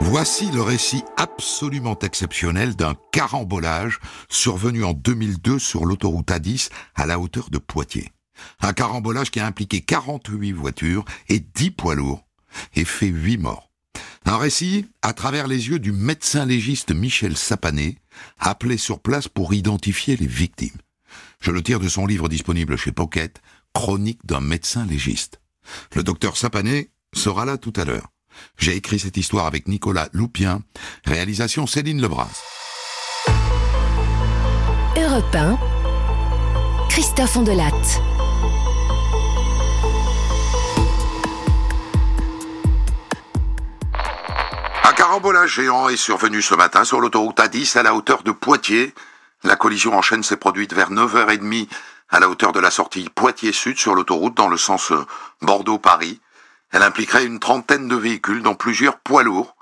Voici 0.00 0.50
le 0.50 0.60
récit 0.60 1.04
absolument 1.16 1.96
exceptionnel 2.00 2.74
d'un 2.74 2.96
carambolage 3.12 4.00
survenu 4.28 4.82
en 4.82 4.92
2002 4.92 5.60
sur 5.60 5.84
l'autoroute 5.84 6.30
A10 6.30 6.70
à 6.96 7.06
la 7.06 7.20
hauteur 7.20 7.50
de 7.50 7.58
Poitiers. 7.58 8.10
Un 8.60 8.72
carambolage 8.72 9.30
qui 9.30 9.38
a 9.38 9.46
impliqué 9.46 9.82
48 9.82 10.50
voitures 10.50 11.04
et 11.28 11.38
10 11.38 11.70
poids 11.70 11.94
lourds 11.94 12.26
et 12.74 12.84
fait 12.84 13.06
8 13.06 13.38
morts. 13.38 13.70
Un 14.24 14.36
récit 14.36 14.86
à 15.02 15.12
travers 15.12 15.46
les 15.46 15.68
yeux 15.68 15.78
du 15.78 15.92
médecin 15.92 16.44
légiste 16.44 16.92
Michel 16.92 17.36
Sapané, 17.36 17.98
appelé 18.40 18.78
sur 18.78 18.98
place 18.98 19.28
pour 19.28 19.54
identifier 19.54 20.16
les 20.16 20.26
victimes. 20.26 20.78
Je 21.40 21.52
le 21.52 21.62
tire 21.62 21.78
de 21.78 21.88
son 21.88 22.04
livre 22.04 22.28
disponible 22.28 22.76
chez 22.76 22.90
Pocket, 22.90 23.40
Chronique 23.74 24.26
d'un 24.26 24.40
médecin 24.40 24.84
légiste. 24.86 25.38
Le 25.94 26.02
docteur 26.02 26.36
Sapané 26.36 26.90
sera 27.14 27.44
là 27.44 27.58
tout 27.58 27.72
à 27.76 27.84
l'heure. 27.84 28.08
J'ai 28.56 28.76
écrit 28.76 28.98
cette 28.98 29.16
histoire 29.16 29.46
avec 29.46 29.68
Nicolas 29.68 30.08
Loupien, 30.12 30.62
réalisation 31.04 31.66
Céline 31.66 32.00
Lebras. 32.00 32.30
Europe 34.96 35.34
1, 35.34 35.58
Christophe 36.88 37.36
Ondelatte. 37.36 38.02
Un 44.84 44.92
carambolage 44.92 45.54
géant 45.54 45.88
est 45.88 45.96
survenu 45.96 46.42
ce 46.42 46.54
matin 46.54 46.84
sur 46.84 47.00
l'autoroute 47.00 47.38
A10 47.38 47.78
à 47.78 47.82
la 47.82 47.94
hauteur 47.94 48.22
de 48.22 48.32
Poitiers. 48.32 48.94
La 49.44 49.54
collision 49.54 49.96
en 49.96 50.02
chaîne 50.02 50.22
s'est 50.22 50.36
produite 50.36 50.74
vers 50.74 50.90
9h30 50.90 51.68
à 52.10 52.20
la 52.20 52.28
hauteur 52.28 52.52
de 52.52 52.60
la 52.60 52.70
sortie 52.70 53.08
Poitiers-Sud 53.14 53.78
sur 53.78 53.94
l'autoroute 53.94 54.36
dans 54.36 54.48
le 54.48 54.56
sens 54.56 54.92
euh, 54.92 55.04
Bordeaux-Paris. 55.42 56.20
Elle 56.70 56.82
impliquerait 56.82 57.24
une 57.24 57.38
trentaine 57.38 57.88
de 57.88 57.96
véhicules, 57.96 58.42
dont 58.42 58.54
plusieurs 58.54 58.98
poids 58.98 59.22
lourds. 59.22 59.56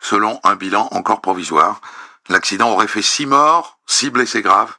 Selon 0.00 0.40
un 0.44 0.56
bilan 0.56 0.88
encore 0.92 1.20
provisoire, 1.20 1.80
l'accident 2.28 2.70
aurait 2.70 2.86
fait 2.86 3.02
six 3.02 3.26
morts, 3.26 3.78
six 3.86 4.10
blessés 4.10 4.42
graves 4.42 4.76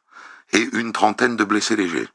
et 0.53 0.67
une 0.73 0.91
trentaine 0.91 1.35
de 1.35 1.43
blessés 1.43 1.75
légers. 1.75 2.07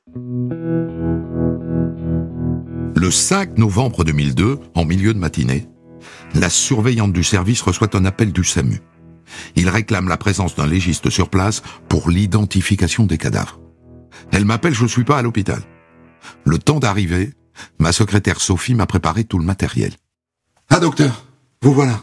Le 2.97 3.11
5 3.11 3.59
novembre 3.59 4.05
2002, 4.05 4.59
en 4.75 4.85
milieu 4.85 5.13
de 5.13 5.19
matinée, 5.19 5.69
la 6.35 6.49
surveillante 6.49 7.13
du 7.13 7.23
service 7.23 7.61
reçoit 7.61 7.95
un 7.95 8.05
appel 8.07 8.33
du 8.33 8.45
SAMU. 8.45 8.81
Il 9.57 9.69
réclame 9.69 10.09
la 10.09 10.17
présence 10.17 10.55
d'un 10.55 10.67
légiste 10.67 11.11
sur 11.11 11.29
place 11.29 11.63
pour 11.89 12.11
l'identification 12.11 13.05
des 13.05 13.19
cadavres. 13.19 13.61
Elle 14.33 14.45
m'appelle, 14.45 14.75
je 14.75 14.87
suis 14.87 15.05
pas 15.05 15.19
à 15.19 15.23
l'hôpital. 15.23 15.63
Le 16.45 16.59
temps 16.59 16.79
d'arriver, 16.81 17.35
ma 17.79 17.93
secrétaire 17.93 18.41
Sophie 18.41 18.75
m'a 18.75 18.87
préparé 18.87 19.25
tout 19.25 19.39
le 19.39 19.45
matériel. 19.45 19.93
Ah 20.71 20.81
docteur, 20.81 21.27
vous 21.63 21.73
voilà. 21.73 22.01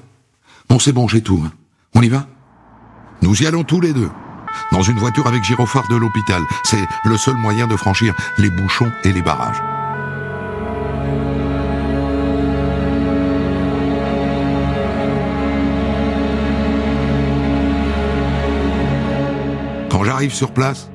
Bon 0.69 0.79
c'est 0.79 0.93
bon, 0.93 1.07
j'ai 1.07 1.21
tout. 1.21 1.41
hein. 1.45 1.51
On 1.95 2.01
y 2.01 2.09
va? 2.09 2.27
Nous 3.21 3.43
y 3.43 3.47
allons 3.47 3.63
tous 3.63 3.81
les 3.81 3.93
deux. 3.93 4.09
Dans 4.71 4.81
une 4.81 4.97
voiture 4.97 5.27
avec 5.27 5.43
gyrophare 5.43 5.87
de 5.89 5.95
l'hôpital. 5.95 6.43
C'est 6.63 6.83
le 7.05 7.17
seul 7.17 7.35
moyen 7.35 7.67
de 7.67 7.75
franchir 7.75 8.15
les 8.37 8.49
bouchons 8.49 8.91
et 9.03 9.11
les 9.11 9.21
barrages. 9.21 9.61
Quand 19.89 20.03
j'arrive 20.03 20.33
sur 20.33 20.51
place, 20.51 20.89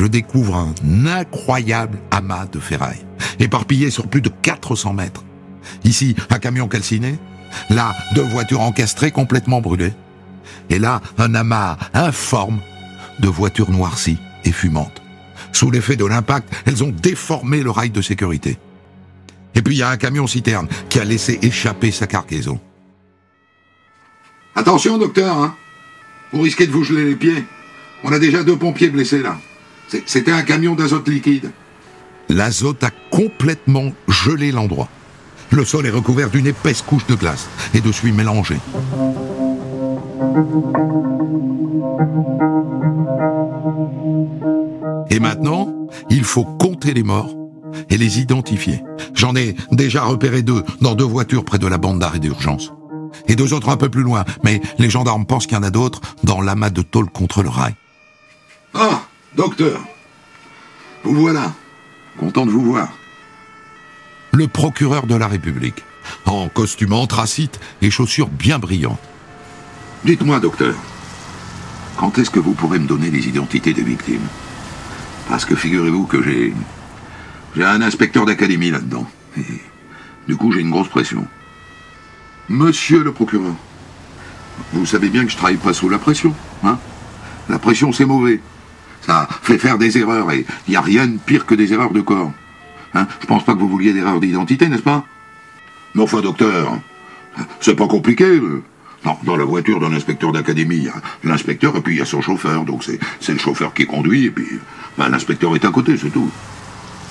je 0.00 0.06
découvre 0.06 0.56
un 0.56 1.06
incroyable 1.06 1.98
amas 2.10 2.46
de 2.46 2.58
ferraille, 2.58 3.04
éparpillé 3.38 3.90
sur 3.90 4.06
plus 4.06 4.22
de 4.22 4.30
400 4.30 4.94
mètres. 4.94 5.24
Ici, 5.84 6.16
un 6.30 6.38
camion 6.38 6.68
calciné, 6.68 7.18
là, 7.68 7.94
deux 8.14 8.22
voitures 8.22 8.62
encastrées 8.62 9.10
complètement 9.10 9.60
brûlées, 9.60 9.92
et 10.70 10.78
là, 10.78 11.02
un 11.18 11.34
amas 11.34 11.76
informe 11.92 12.60
de 13.18 13.28
voitures 13.28 13.70
noircies 13.70 14.16
et 14.46 14.52
fumantes. 14.52 15.02
Sous 15.52 15.70
l'effet 15.70 15.96
de 15.96 16.06
l'impact, 16.06 16.50
elles 16.64 16.82
ont 16.82 16.94
déformé 17.02 17.62
le 17.62 17.70
rail 17.70 17.90
de 17.90 18.00
sécurité. 18.00 18.56
Et 19.54 19.60
puis 19.60 19.74
il 19.74 19.78
y 19.80 19.82
a 19.82 19.90
un 19.90 19.98
camion 19.98 20.26
citerne 20.26 20.66
qui 20.88 20.98
a 20.98 21.04
laissé 21.04 21.38
échapper 21.42 21.90
sa 21.90 22.06
cargaison. 22.06 22.58
Attention, 24.54 24.96
docteur, 24.96 25.36
hein. 25.36 25.54
Vous 26.32 26.40
risquez 26.40 26.66
de 26.66 26.72
vous 26.72 26.84
geler 26.84 27.04
les 27.04 27.16
pieds. 27.16 27.44
On 28.02 28.12
a 28.12 28.18
déjà 28.18 28.42
deux 28.44 28.56
pompiers 28.56 28.88
blessés 28.88 29.20
là. 29.20 29.36
C'était 30.06 30.32
un 30.32 30.42
camion 30.42 30.74
d'azote 30.74 31.08
liquide. 31.08 31.50
L'azote 32.28 32.84
a 32.84 32.90
complètement 33.10 33.92
gelé 34.08 34.52
l'endroit. 34.52 34.88
Le 35.50 35.64
sol 35.64 35.86
est 35.86 35.90
recouvert 35.90 36.30
d'une 36.30 36.46
épaisse 36.46 36.82
couche 36.82 37.06
de 37.06 37.14
glace 37.16 37.48
et 37.74 37.80
de 37.80 37.90
suie 37.90 38.12
mélangée. 38.12 38.60
Et 45.10 45.18
maintenant, 45.18 45.74
il 46.08 46.22
faut 46.22 46.44
compter 46.44 46.94
les 46.94 47.02
morts 47.02 47.34
et 47.88 47.98
les 47.98 48.20
identifier. 48.20 48.82
J'en 49.14 49.34
ai 49.34 49.56
déjà 49.72 50.04
repéré 50.04 50.42
deux 50.42 50.62
dans 50.80 50.94
deux 50.94 51.04
voitures 51.04 51.44
près 51.44 51.58
de 51.58 51.66
la 51.66 51.78
bande 51.78 51.98
d'arrêt 51.98 52.20
d'urgence. 52.20 52.72
Et 53.26 53.34
deux 53.34 53.52
autres 53.52 53.70
un 53.70 53.76
peu 53.76 53.88
plus 53.88 54.02
loin, 54.02 54.24
mais 54.44 54.60
les 54.78 54.88
gendarmes 54.88 55.26
pensent 55.26 55.46
qu'il 55.46 55.56
y 55.56 55.60
en 55.60 55.64
a 55.64 55.70
d'autres 55.70 56.00
dans 56.22 56.40
l'amas 56.40 56.70
de 56.70 56.82
tôle 56.82 57.10
contre 57.10 57.42
le 57.42 57.48
rail. 57.48 57.74
Ah, 58.74 59.02
docteur, 59.34 59.80
vous 61.04 61.14
voilà. 61.14 61.52
Content 62.18 62.44
de 62.44 62.50
vous 62.50 62.64
voir. 62.64 62.88
Le 64.32 64.46
procureur 64.46 65.06
de 65.06 65.14
la 65.14 65.26
République, 65.26 65.84
en 66.26 66.48
costume 66.48 66.92
anthracite 66.92 67.60
et 67.82 67.90
chaussures 67.90 68.28
bien 68.28 68.58
brillantes. 68.58 69.00
Dites-moi, 70.04 70.40
docteur, 70.40 70.74
quand 71.96 72.18
est-ce 72.18 72.30
que 72.30 72.40
vous 72.40 72.52
pourrez 72.52 72.78
me 72.78 72.86
donner 72.86 73.10
les 73.10 73.28
identités 73.28 73.72
des 73.72 73.82
victimes? 73.82 74.26
Parce 75.28 75.44
que 75.44 75.54
figurez-vous 75.54 76.06
que 76.06 76.22
j'ai. 76.22 76.54
J'ai 77.56 77.64
un 77.64 77.82
inspecteur 77.82 78.26
d'académie 78.26 78.70
là-dedans. 78.70 79.06
Et 79.36 79.44
du 80.28 80.36
coup, 80.36 80.52
j'ai 80.52 80.60
une 80.60 80.70
grosse 80.70 80.88
pression. 80.88 81.26
Monsieur 82.48 83.02
le 83.02 83.12
procureur, 83.12 83.54
vous 84.72 84.86
savez 84.86 85.08
bien 85.08 85.24
que 85.24 85.30
je 85.30 85.36
travaille 85.36 85.56
pas 85.56 85.72
sous 85.72 85.88
la 85.88 85.98
pression, 85.98 86.34
hein? 86.64 86.78
La 87.48 87.58
pression, 87.58 87.92
c'est 87.92 88.04
mauvais. 88.04 88.40
Ça 89.02 89.28
fait 89.42 89.58
faire 89.58 89.78
des 89.78 89.98
erreurs 89.98 90.30
et 90.30 90.44
il 90.68 90.70
n'y 90.70 90.76
a 90.76 90.80
rien 90.80 91.06
de 91.06 91.18
pire 91.18 91.46
que 91.46 91.54
des 91.54 91.72
erreurs 91.72 91.92
de 91.92 92.00
corps. 92.00 92.32
Hein 92.94 93.06
je 93.20 93.26
pense 93.26 93.44
pas 93.44 93.54
que 93.54 93.58
vous 93.58 93.68
vouliez 93.68 93.92
d'erreurs 93.92 94.20
d'identité, 94.20 94.68
n'est-ce 94.68 94.82
pas? 94.82 95.04
Mais 95.94 96.02
enfin, 96.02 96.20
docteur, 96.20 96.78
c'est 97.60 97.74
pas 97.76 97.88
compliqué. 97.88 98.40
Non, 99.04 99.16
dans 99.24 99.36
la 99.36 99.44
voiture 99.44 99.80
d'un 99.80 99.92
inspecteur 99.92 100.32
d'académie, 100.32 100.76
il 100.76 100.84
y 100.84 100.88
a 100.88 100.94
l'inspecteur 101.24 101.74
et 101.76 101.80
puis 101.80 101.94
il 101.94 101.98
y 101.98 102.02
a 102.02 102.04
son 102.04 102.20
chauffeur. 102.20 102.64
Donc 102.64 102.84
c'est 102.84 102.98
c'est 103.20 103.32
le 103.32 103.38
chauffeur 103.38 103.72
qui 103.72 103.86
conduit 103.86 104.26
et 104.26 104.30
puis 104.30 104.46
ben, 104.98 105.08
l'inspecteur 105.08 105.54
est 105.54 105.64
à 105.64 105.70
côté, 105.70 105.96
c'est 105.96 106.10
tout. 106.10 106.30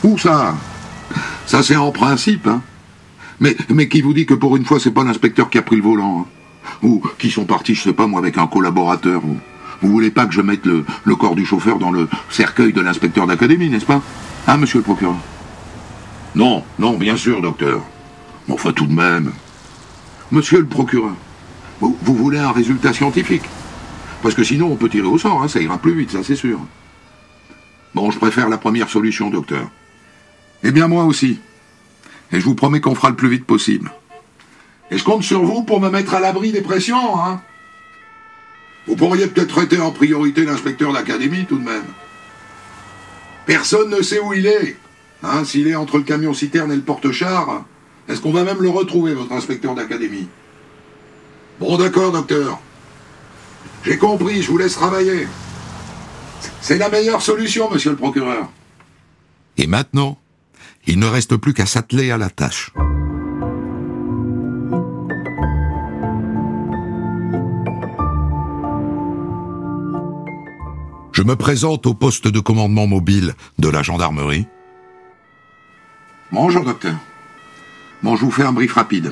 Où 0.04 0.18
ça? 0.18 0.56
Ça 1.46 1.64
c'est 1.64 1.76
en 1.76 1.92
principe, 1.92 2.48
hein. 2.48 2.62
Mais, 3.42 3.88
qui 3.88 4.02
vous 4.02 4.14
dit 4.14 4.26
que 4.26 4.34
pour 4.34 4.58
une 4.58 4.66
fois 4.66 4.80
c'est 4.80 4.92
pas 4.92 5.04
l'inspecteur 5.04 5.50
qui 5.50 5.58
a 5.58 5.62
pris 5.62 5.78
le 5.78 5.82
volant 5.82 6.22
hein? 6.22 6.26
Ou 6.84 7.02
qui 7.18 7.32
sont 7.32 7.46
partis, 7.46 7.74
je 7.74 7.82
sais 7.82 7.94
pas 7.94 8.06
moi, 8.06 8.20
avec 8.20 8.38
un 8.38 8.48
collaborateur. 8.48 9.22
Vous 9.82 9.90
voulez 9.90 10.12
pas 10.12 10.26
que 10.26 10.34
je 10.34 10.42
mette 10.42 10.66
le, 10.66 10.84
corps 11.16 11.36
du 11.36 11.46
chauffeur 11.46 11.80
dans 11.80 11.92
le 11.92 12.08
cercueil 12.30 12.74
de 12.74 12.82
l'inspecteur 12.82 13.28
d'académie, 13.28 13.70
n'est-ce 13.70 13.86
pas? 13.86 14.02
Hein, 14.48 14.58
monsieur 14.58 14.80
le 14.80 14.84
procureur? 14.84 15.16
Non, 16.36 16.64
non, 16.78 16.98
bien 16.98 17.18
sûr, 17.18 17.42
docteur. 17.42 17.82
Enfin, 18.50 18.74
tout 18.74 18.88
de 18.88 18.94
même. 18.94 19.32
Monsieur 20.32 20.60
le 20.60 20.66
procureur, 20.66 21.16
vous, 21.80 21.98
vous 22.02 22.16
voulez 22.16 22.40
un 22.40 22.52
résultat 22.52 22.94
scientifique? 22.94 23.44
Parce 24.22 24.36
que 24.36 24.44
sinon, 24.44 24.72
on 24.72 24.76
peut 24.76 24.90
tirer 24.90 25.08
au 25.08 25.18
sort, 25.18 25.42
hein, 25.42 25.48
ça 25.48 25.62
ira 25.62 25.78
plus 25.78 25.94
vite, 25.94 26.12
ça 26.12 26.24
c'est 26.24 26.36
sûr. 26.36 26.60
Bon, 27.96 28.12
je 28.12 28.20
préfère 28.20 28.50
la 28.50 28.58
première 28.58 28.90
solution, 28.90 29.30
docteur. 29.30 29.70
Eh 30.64 30.72
bien, 30.72 30.88
moi 30.88 31.06
aussi. 31.06 31.40
Et 32.32 32.40
je 32.40 32.46
vous 32.46 32.54
promets 32.54 32.82
qu'on 32.82 32.96
fera 32.96 33.10
le 33.10 33.16
plus 33.16 33.30
vite 33.30 33.46
possible. 33.46 33.92
Et 34.92 34.98
je 34.98 35.04
compte 35.04 35.24
sur 35.24 35.44
vous 35.44 35.64
pour 35.64 35.80
me 35.80 35.90
mettre 35.90 36.14
à 36.14 36.20
l'abri 36.20 36.52
des 36.52 36.62
pressions, 36.62 37.20
hein 37.20 37.42
Vous 38.88 38.96
pourriez 38.96 39.28
peut-être 39.28 39.50
traiter 39.50 39.80
en 39.80 39.92
priorité 39.92 40.46
l'inspecteur 40.46 40.94
d'académie, 40.94 41.46
tout 41.46 41.58
de 41.58 41.64
même. 41.64 41.86
Personne 43.46 43.90
ne 43.90 44.02
sait 44.02 44.20
où 44.20 44.34
il 44.34 44.46
est. 44.48 44.78
Hein, 45.24 45.44
S'il 45.44 45.68
est 45.68 45.76
entre 45.76 45.98
le 45.98 46.04
camion 46.04 46.34
citerne 46.34 46.72
et 46.72 46.76
le 46.76 46.82
porte-char, 46.82 47.66
est-ce 48.08 48.22
qu'on 48.22 48.32
va 48.32 48.44
même 48.44 48.62
le 48.62 48.70
retrouver, 48.70 49.14
votre 49.14 49.34
inspecteur 49.34 49.76
d'académie? 49.76 50.28
Bon, 51.60 51.78
d'accord, 51.78 52.12
docteur. 52.12 52.60
J'ai 53.84 53.98
compris, 53.98 54.42
je 54.42 54.50
vous 54.50 54.58
laisse 54.58 54.74
travailler. 54.74 55.28
C'est 56.62 56.78
la 56.78 56.90
meilleure 56.90 57.22
solution, 57.22 57.70
monsieur 57.70 57.92
le 57.92 57.98
procureur. 57.98 58.50
Et 59.58 59.68
maintenant, 59.68 60.18
il 60.88 61.00
ne 61.00 61.06
reste 61.06 61.36
plus 61.36 61.54
qu'à 61.54 61.66
s'atteler 61.66 62.12
à 62.12 62.18
la 62.18 62.30
tâche. 62.30 62.72
Je 71.20 71.24
me 71.26 71.36
présente 71.36 71.86
au 71.86 71.94
poste 71.94 72.30
de 72.30 72.40
commandement 72.40 72.88
mobile 72.88 73.36
de 73.58 73.68
la 73.68 73.84
gendarmerie. 73.84 74.48
Bonjour, 76.32 76.64
docteur. 76.64 76.96
Bon, 78.02 78.16
je 78.16 78.24
vous 78.24 78.32
fais 78.32 78.44
un 78.44 78.54
brief 78.54 78.76
rapide. 78.76 79.12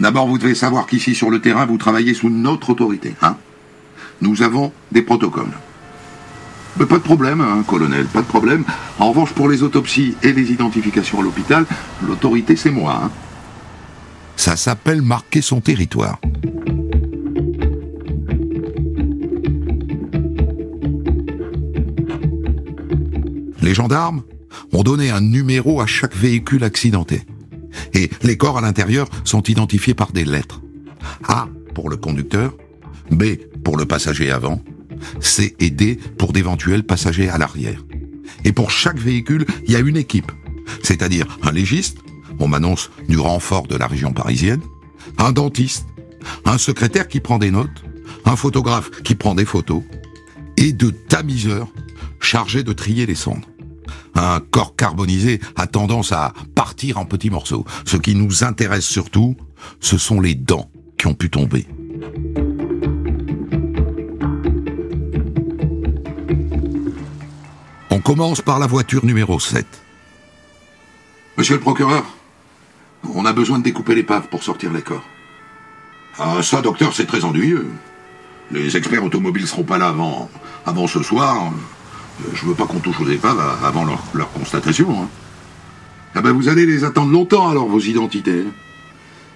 D'abord, 0.00 0.26
vous 0.26 0.38
devez 0.38 0.54
savoir 0.54 0.86
qu'ici 0.86 1.14
sur 1.14 1.28
le 1.28 1.42
terrain, 1.42 1.66
vous 1.66 1.76
travaillez 1.76 2.14
sous 2.14 2.30
notre 2.30 2.70
autorité. 2.70 3.14
Hein 3.20 3.36
Nous 4.22 4.40
avons 4.40 4.72
des 4.90 5.02
protocoles. 5.02 5.52
Mais 6.78 6.86
pas 6.86 6.96
de 6.96 7.02
problème, 7.02 7.42
hein, 7.42 7.62
colonel, 7.66 8.06
pas 8.06 8.22
de 8.22 8.26
problème. 8.26 8.64
En 8.98 9.10
revanche, 9.10 9.34
pour 9.34 9.50
les 9.50 9.62
autopsies 9.62 10.16
et 10.22 10.32
les 10.32 10.50
identifications 10.50 11.20
à 11.20 11.22
l'hôpital, 11.22 11.66
l'autorité, 12.06 12.56
c'est 12.56 12.70
moi. 12.70 13.02
Hein. 13.04 13.10
Ça 14.34 14.56
s'appelle 14.56 15.02
marquer 15.02 15.42
son 15.42 15.60
territoire. 15.60 16.20
Les 23.62 23.74
gendarmes 23.74 24.22
ont 24.72 24.82
donné 24.82 25.10
un 25.10 25.20
numéro 25.20 25.80
à 25.80 25.86
chaque 25.86 26.16
véhicule 26.16 26.64
accidenté. 26.64 27.22
Et 27.94 28.10
les 28.22 28.36
corps 28.36 28.58
à 28.58 28.60
l'intérieur 28.60 29.08
sont 29.24 29.42
identifiés 29.42 29.94
par 29.94 30.12
des 30.12 30.24
lettres. 30.24 30.60
A 31.26 31.48
pour 31.74 31.90
le 31.90 31.96
conducteur, 31.96 32.54
B 33.10 33.24
pour 33.64 33.76
le 33.76 33.86
passager 33.86 34.30
avant, 34.30 34.62
C 35.20 35.54
et 35.60 35.70
D 35.70 35.98
pour 36.16 36.32
d'éventuels 36.32 36.84
passagers 36.84 37.28
à 37.28 37.38
l'arrière. 37.38 37.84
Et 38.44 38.52
pour 38.52 38.70
chaque 38.70 38.98
véhicule, 38.98 39.46
il 39.66 39.72
y 39.72 39.76
a 39.76 39.80
une 39.80 39.96
équipe, 39.96 40.32
c'est-à-dire 40.82 41.26
un 41.42 41.52
légiste, 41.52 41.98
on 42.40 42.48
m'annonce 42.48 42.90
du 43.08 43.18
renfort 43.18 43.66
de 43.66 43.76
la 43.76 43.86
région 43.86 44.12
parisienne, 44.12 44.60
un 45.18 45.32
dentiste, 45.32 45.86
un 46.44 46.58
secrétaire 46.58 47.08
qui 47.08 47.20
prend 47.20 47.38
des 47.38 47.50
notes, 47.50 47.84
un 48.24 48.36
photographe 48.36 48.90
qui 49.02 49.14
prend 49.14 49.34
des 49.34 49.44
photos, 49.44 49.82
et 50.56 50.72
de 50.72 50.90
tamiseurs 50.90 51.68
chargés 52.28 52.62
de 52.62 52.74
trier 52.74 53.06
les 53.06 53.14
cendres. 53.14 53.48
Un 54.14 54.40
corps 54.40 54.76
carbonisé 54.76 55.40
a 55.56 55.66
tendance 55.66 56.12
à 56.12 56.34
partir 56.54 56.98
en 56.98 57.06
petits 57.06 57.30
morceaux. 57.30 57.64
Ce 57.86 57.96
qui 57.96 58.14
nous 58.14 58.44
intéresse 58.44 58.84
surtout, 58.84 59.34
ce 59.80 59.96
sont 59.96 60.20
les 60.20 60.34
dents 60.34 60.70
qui 60.98 61.06
ont 61.06 61.14
pu 61.14 61.30
tomber. 61.30 61.66
On 67.90 68.00
commence 68.00 68.42
par 68.42 68.58
la 68.58 68.66
voiture 68.66 69.06
numéro 69.06 69.40
7. 69.40 69.66
Monsieur 71.38 71.54
le 71.54 71.60
procureur, 71.60 72.04
on 73.14 73.24
a 73.24 73.32
besoin 73.32 73.58
de 73.58 73.64
découper 73.64 73.94
l'épave 73.94 74.28
pour 74.28 74.42
sortir 74.42 74.70
les 74.70 74.82
corps. 74.82 75.08
Ah, 76.18 76.42
ça, 76.42 76.60
docteur, 76.60 76.92
c'est 76.94 77.06
très 77.06 77.24
ennuyeux. 77.24 77.68
Les 78.50 78.76
experts 78.76 79.04
automobiles 79.04 79.46
seront 79.46 79.62
pas 79.62 79.78
là 79.78 79.88
avant, 79.88 80.28
avant 80.66 80.86
ce 80.86 81.02
soir. 81.02 81.52
Je 82.32 82.46
veux 82.46 82.54
pas 82.54 82.66
qu'on 82.66 82.80
touche 82.80 83.00
aux 83.00 83.08
épaves 83.08 83.40
avant 83.64 83.84
leur, 83.84 84.32
constatation. 84.32 85.02
Hein. 85.02 85.08
Ah 86.14 86.20
ben 86.20 86.32
vous 86.32 86.48
allez 86.48 86.66
les 86.66 86.84
attendre 86.84 87.12
longtemps 87.12 87.48
alors 87.48 87.66
vos 87.66 87.80
identités. 87.80 88.44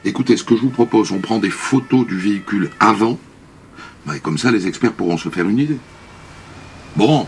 Écoutez, 0.05 0.37
ce 0.37 0.43
que 0.43 0.56
je 0.56 0.62
vous 0.62 0.70
propose, 0.70 1.12
on 1.12 1.20
prend 1.20 1.38
des 1.38 1.50
photos 1.50 2.06
du 2.06 2.19
véhicule 2.19 2.70
avant, 2.81 3.19
ben, 4.06 4.19
comme 4.19 4.37
ça 4.37 4.50
les 4.50 4.67
experts 4.67 4.93
pourront 4.93 5.17
se 5.17 5.29
faire 5.29 5.49
une 5.49 5.61
idée. 5.61 5.79
Bon, 6.96 7.26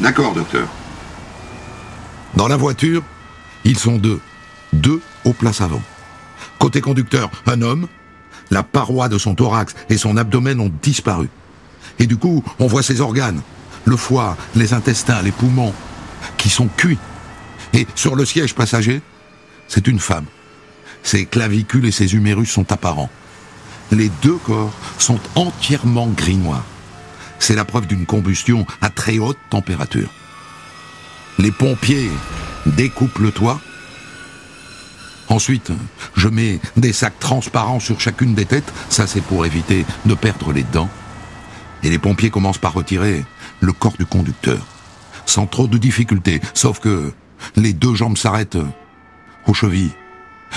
d'accord 0.00 0.32
docteur. 0.32 0.68
Dans 2.34 2.48
la 2.48 2.56
voiture, 2.56 3.02
ils 3.64 3.78
sont 3.78 3.98
deux. 3.98 4.20
Deux 4.72 5.02
aux 5.24 5.34
places 5.34 5.60
avant. 5.60 5.82
Côté 6.58 6.80
conducteur, 6.80 7.30
un 7.46 7.60
homme. 7.60 7.88
La 8.50 8.62
paroi 8.62 9.08
de 9.08 9.18
son 9.18 9.34
thorax 9.34 9.74
et 9.88 9.98
son 9.98 10.16
abdomen 10.16 10.60
ont 10.60 10.72
disparu. 10.82 11.28
Et 11.98 12.06
du 12.06 12.16
coup, 12.16 12.42
on 12.58 12.66
voit 12.66 12.82
ses 12.82 13.00
organes, 13.00 13.40
le 13.84 13.96
foie, 13.96 14.36
les 14.54 14.74
intestins, 14.74 15.22
les 15.22 15.32
poumons, 15.32 15.74
qui 16.36 16.48
sont 16.48 16.68
cuits. 16.68 16.98
Et 17.72 17.86
sur 17.94 18.14
le 18.16 18.24
siège 18.24 18.54
passager, 18.54 19.02
c'est 19.68 19.86
une 19.86 19.98
femme. 19.98 20.26
Ses 21.02 21.26
clavicules 21.26 21.86
et 21.86 21.90
ses 21.90 22.14
humérus 22.14 22.50
sont 22.50 22.70
apparents. 22.72 23.10
Les 23.90 24.10
deux 24.22 24.36
corps 24.36 24.72
sont 24.98 25.20
entièrement 25.34 26.06
gris-noirs. 26.08 26.64
C'est 27.38 27.54
la 27.54 27.64
preuve 27.64 27.86
d'une 27.86 28.06
combustion 28.06 28.66
à 28.80 28.88
très 28.88 29.18
haute 29.18 29.38
température. 29.50 30.10
Les 31.38 31.50
pompiers 31.50 32.10
découpent 32.66 33.18
le 33.18 33.32
toit. 33.32 33.60
Ensuite, 35.28 35.72
je 36.14 36.28
mets 36.28 36.60
des 36.76 36.92
sacs 36.92 37.18
transparents 37.18 37.80
sur 37.80 38.00
chacune 38.00 38.34
des 38.34 38.44
têtes, 38.44 38.72
ça 38.90 39.06
c'est 39.06 39.22
pour 39.22 39.46
éviter 39.46 39.84
de 40.04 40.14
perdre 40.14 40.52
les 40.52 40.62
dents. 40.62 40.90
Et 41.82 41.90
les 41.90 41.98
pompiers 41.98 42.30
commencent 42.30 42.58
par 42.58 42.74
retirer 42.74 43.24
le 43.62 43.72
corps 43.72 43.96
du 43.98 44.04
conducteur, 44.04 44.66
sans 45.24 45.46
trop 45.46 45.66
de 45.66 45.78
difficultés, 45.78 46.40
sauf 46.52 46.80
que 46.80 47.12
les 47.56 47.72
deux 47.72 47.94
jambes 47.94 48.18
s'arrêtent 48.18 48.58
aux 49.46 49.54
chevilles. 49.54 49.92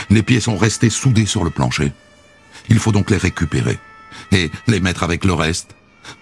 Les 0.10 0.24
pieds 0.24 0.42
sont 0.42 0.57
restés 0.57 0.90
soudés 0.90 1.25
sur 1.25 1.44
le 1.44 1.50
plancher. 1.50 1.94
Il 2.69 2.80
faut 2.80 2.92
donc 2.92 3.10
les 3.10 3.18
récupérer 3.18 3.80
et 4.31 4.52
les 4.68 4.80
mettre 4.80 5.04
avec 5.04 5.24
le 5.24 5.34
reste 5.34 5.75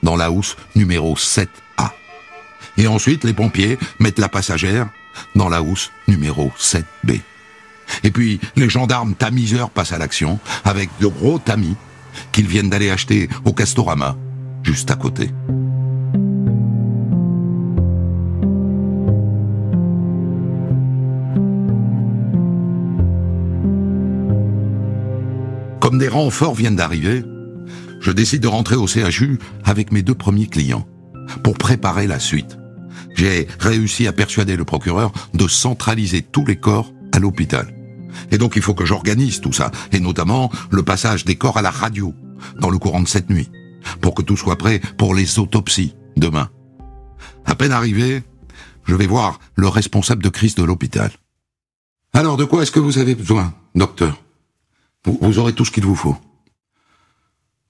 dans 0.03 0.15
la 0.15 0.29
housse 0.29 0.55
numéro 0.75 1.15
7A. 1.15 1.91
Et 2.77 2.87
ensuite, 2.87 3.23
les 3.23 3.33
pompiers 3.33 3.77
mettent 3.99 4.19
la 4.19 4.29
passagère 4.29 4.89
dans 5.35 5.49
la 5.49 5.61
housse 5.61 5.91
numéro 6.07 6.51
7B. 6.59 7.21
Et 8.03 8.11
puis, 8.11 8.39
les 8.55 8.69
gendarmes 8.69 9.13
tamiseurs 9.13 9.69
passent 9.69 9.91
à 9.91 9.97
l'action 9.97 10.39
avec 10.65 10.89
de 10.99 11.07
gros 11.07 11.39
tamis 11.39 11.75
qu'ils 12.31 12.47
viennent 12.47 12.69
d'aller 12.69 12.89
acheter 12.89 13.29
au 13.45 13.53
Castorama, 13.53 14.15
juste 14.63 14.89
à 14.91 14.95
côté. 14.95 15.31
Des 26.03 26.09
renforts 26.09 26.53
viennent 26.53 26.75
d'arriver, 26.75 27.23
je 28.01 28.11
décide 28.11 28.41
de 28.41 28.49
rentrer 28.49 28.75
au 28.75 28.87
CHU 28.87 29.39
avec 29.63 29.93
mes 29.93 30.01
deux 30.01 30.13
premiers 30.13 30.47
clients 30.47 30.85
pour 31.45 31.57
préparer 31.57 32.07
la 32.07 32.19
suite. 32.19 32.57
J'ai 33.15 33.47
réussi 33.57 34.05
à 34.05 34.11
persuader 34.11 34.57
le 34.57 34.65
procureur 34.65 35.13
de 35.33 35.47
centraliser 35.47 36.21
tous 36.21 36.45
les 36.45 36.57
corps 36.57 36.91
à 37.13 37.19
l'hôpital. 37.19 37.73
Et 38.31 38.37
donc 38.37 38.57
il 38.57 38.61
faut 38.61 38.73
que 38.73 38.83
j'organise 38.83 39.39
tout 39.39 39.53
ça, 39.53 39.71
et 39.93 40.01
notamment 40.01 40.51
le 40.71 40.83
passage 40.83 41.23
des 41.23 41.37
corps 41.37 41.55
à 41.55 41.61
la 41.61 41.71
radio 41.71 42.13
dans 42.59 42.69
le 42.69 42.79
courant 42.79 43.01
de 43.01 43.07
cette 43.07 43.29
nuit, 43.29 43.49
pour 44.01 44.13
que 44.13 44.23
tout 44.23 44.35
soit 44.35 44.57
prêt 44.57 44.81
pour 44.97 45.15
les 45.15 45.39
autopsies 45.39 45.95
demain. 46.17 46.49
À 47.45 47.55
peine 47.55 47.71
arrivé, 47.71 48.23
je 48.83 48.95
vais 48.95 49.07
voir 49.07 49.39
le 49.55 49.69
responsable 49.69 50.21
de 50.21 50.27
crise 50.27 50.55
de 50.55 50.63
l'hôpital. 50.63 51.11
Alors 52.11 52.35
de 52.35 52.43
quoi 52.43 52.63
est-ce 52.63 52.71
que 52.71 52.81
vous 52.81 52.97
avez 52.97 53.15
besoin, 53.15 53.53
docteur? 53.73 54.22
Vous, 55.05 55.39
aurez 55.39 55.53
tout 55.53 55.65
ce 55.65 55.71
qu'il 55.71 55.85
vous 55.85 55.95
faut. 55.95 56.15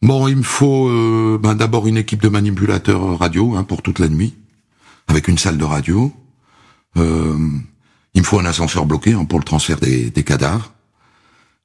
Bon, 0.01 0.27
il 0.27 0.37
me 0.37 0.43
faut 0.43 0.89
euh, 0.89 1.39
ben, 1.41 1.55
d'abord 1.55 1.87
une 1.87 1.97
équipe 1.97 2.21
de 2.21 2.29
manipulateurs 2.29 3.17
radio 3.17 3.55
hein, 3.55 3.63
pour 3.63 3.81
toute 3.81 3.99
la 3.99 4.09
nuit, 4.09 4.35
avec 5.07 5.27
une 5.27 5.37
salle 5.37 5.57
de 5.57 5.63
radio. 5.63 6.13
Euh, 6.97 7.37
il 8.13 8.21
me 8.21 8.25
faut 8.25 8.39
un 8.39 8.45
ascenseur 8.45 8.85
bloqué 8.85 9.13
hein, 9.13 9.25
pour 9.25 9.39
le 9.39 9.45
transfert 9.45 9.79
des, 9.79 10.11
cadavres. 10.23 10.73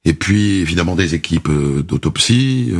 Et 0.05 0.13
puis 0.13 0.59
évidemment 0.59 0.95
des 0.95 1.13
équipes 1.15 1.49
euh, 1.49 1.83
d'autopsie, 1.83 2.73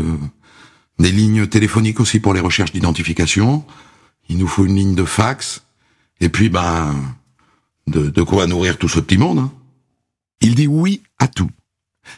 des 0.97 1.11
lignes 1.11 1.45
téléphoniques 1.45 1.99
aussi 1.99 2.19
pour 2.19 2.33
les 2.33 2.39
recherches 2.39 2.71
d'identification. 2.71 3.65
Il 4.29 4.37
nous 4.37 4.47
faut 4.47 4.65
une 4.65 4.75
ligne 4.75 4.95
de 4.95 5.05
fax. 5.05 5.63
Et 6.21 6.29
puis 6.29 6.49
ben 6.49 6.95
de, 7.87 8.09
de 8.09 8.21
quoi 8.21 8.47
nourrir 8.47 8.77
tout 8.77 8.89
ce 8.89 8.99
petit 8.99 9.17
monde. 9.17 9.39
Hein. 9.39 9.51
Il 10.41 10.55
dit 10.55 10.67
oui 10.67 11.03
à 11.17 11.27
tout. 11.27 11.49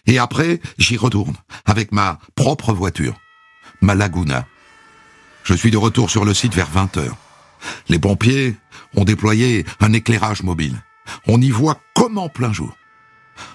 Et 0.06 0.18
après, 0.18 0.60
j'y 0.78 0.98
retourne, 0.98 1.36
avec 1.66 1.92
ma 1.92 2.20
propre 2.36 2.74
voiture, 2.74 3.16
ma 3.82 3.96
Laguna. 3.96 4.46
Je 5.44 5.54
suis 5.54 5.72
de 5.72 5.78
retour 5.78 6.10
sur 6.10 6.26
le 6.26 6.34
site 6.34 6.54
vers 6.54 6.70
20 6.70 6.98
heures. 6.98 7.18
Les 7.90 8.00
pompiers 8.00 8.56
ont 8.96 9.04
déployé 9.04 9.66
un 9.80 9.94
éclairage 9.94 10.44
mobile. 10.44 10.82
On 11.28 11.42
y 11.42 11.50
voit 11.50 11.80
comme 11.96 12.18
en 12.18 12.30
plein 12.30 12.54
jour. 12.54 12.76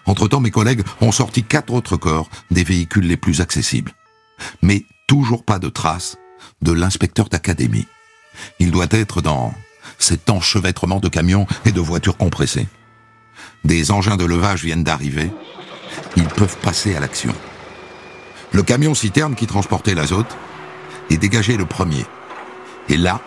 Entre-temps, 0.05 0.41
mes 0.41 0.51
collègues 0.51 0.83
ont 1.01 1.13
sorti 1.13 1.43
quatre 1.43 1.73
autres 1.73 1.97
corps 1.97 2.29
des 2.51 2.65
véhicules 2.65 3.07
les 3.07 3.17
plus 3.17 3.41
accessibles. 3.41 3.93
Mais 4.63 4.85
toujours 5.07 5.45
pas 5.45 5.59
de 5.59 5.69
traces 5.69 6.17
de 6.63 6.73
l'inspecteur 6.73 7.29
d'académie. 7.29 7.87
Il 8.59 8.71
doit 8.71 8.87
être 8.91 9.23
dans 9.23 9.55
cet 9.99 10.31
enchevêtrement 10.31 11.01
de 11.01 11.09
camions 11.09 11.47
et 11.65 11.73
de 11.73 11.81
voitures 11.81 12.17
compressées. 12.17 12.69
Des 13.65 13.91
engins 13.91 14.17
de 14.17 14.25
levage 14.25 14.65
viennent 14.65 14.85
d'arriver 14.85 15.31
ils 16.17 16.29
peuvent 16.29 16.57
passer 16.59 16.95
à 16.97 17.01
l'action. 17.01 17.33
Le 18.53 18.63
camion 18.63 18.95
citerne 18.95 19.35
qui 19.35 19.47
transportait 19.47 19.95
l'azote 19.95 20.37
est 21.11 21.17
dégagé 21.17 21.57
le 21.57 21.67
premier. 21.67 22.05
Et 22.89 22.97
là, 22.97 23.21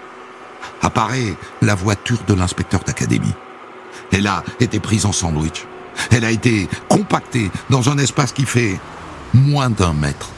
apparaît 0.82 1.36
la 1.62 1.76
voiture 1.76 2.20
de 2.28 2.34
l'inspecteur 2.34 2.82
d'académie. 2.82 3.34
Elle 4.12 4.28
a 4.28 4.44
été 4.60 4.80
prise 4.80 5.06
en 5.06 5.12
sandwich. 5.12 5.66
Elle 6.12 6.26
a 6.26 6.32
été 6.32 6.70
compactée 6.88 7.52
dans 7.70 7.90
un 7.90 7.98
espace 7.98 8.32
qui 8.32 8.46
fait 8.46 8.80
moins 9.34 9.70
d'un 9.70 9.94
mètre. 9.94 10.30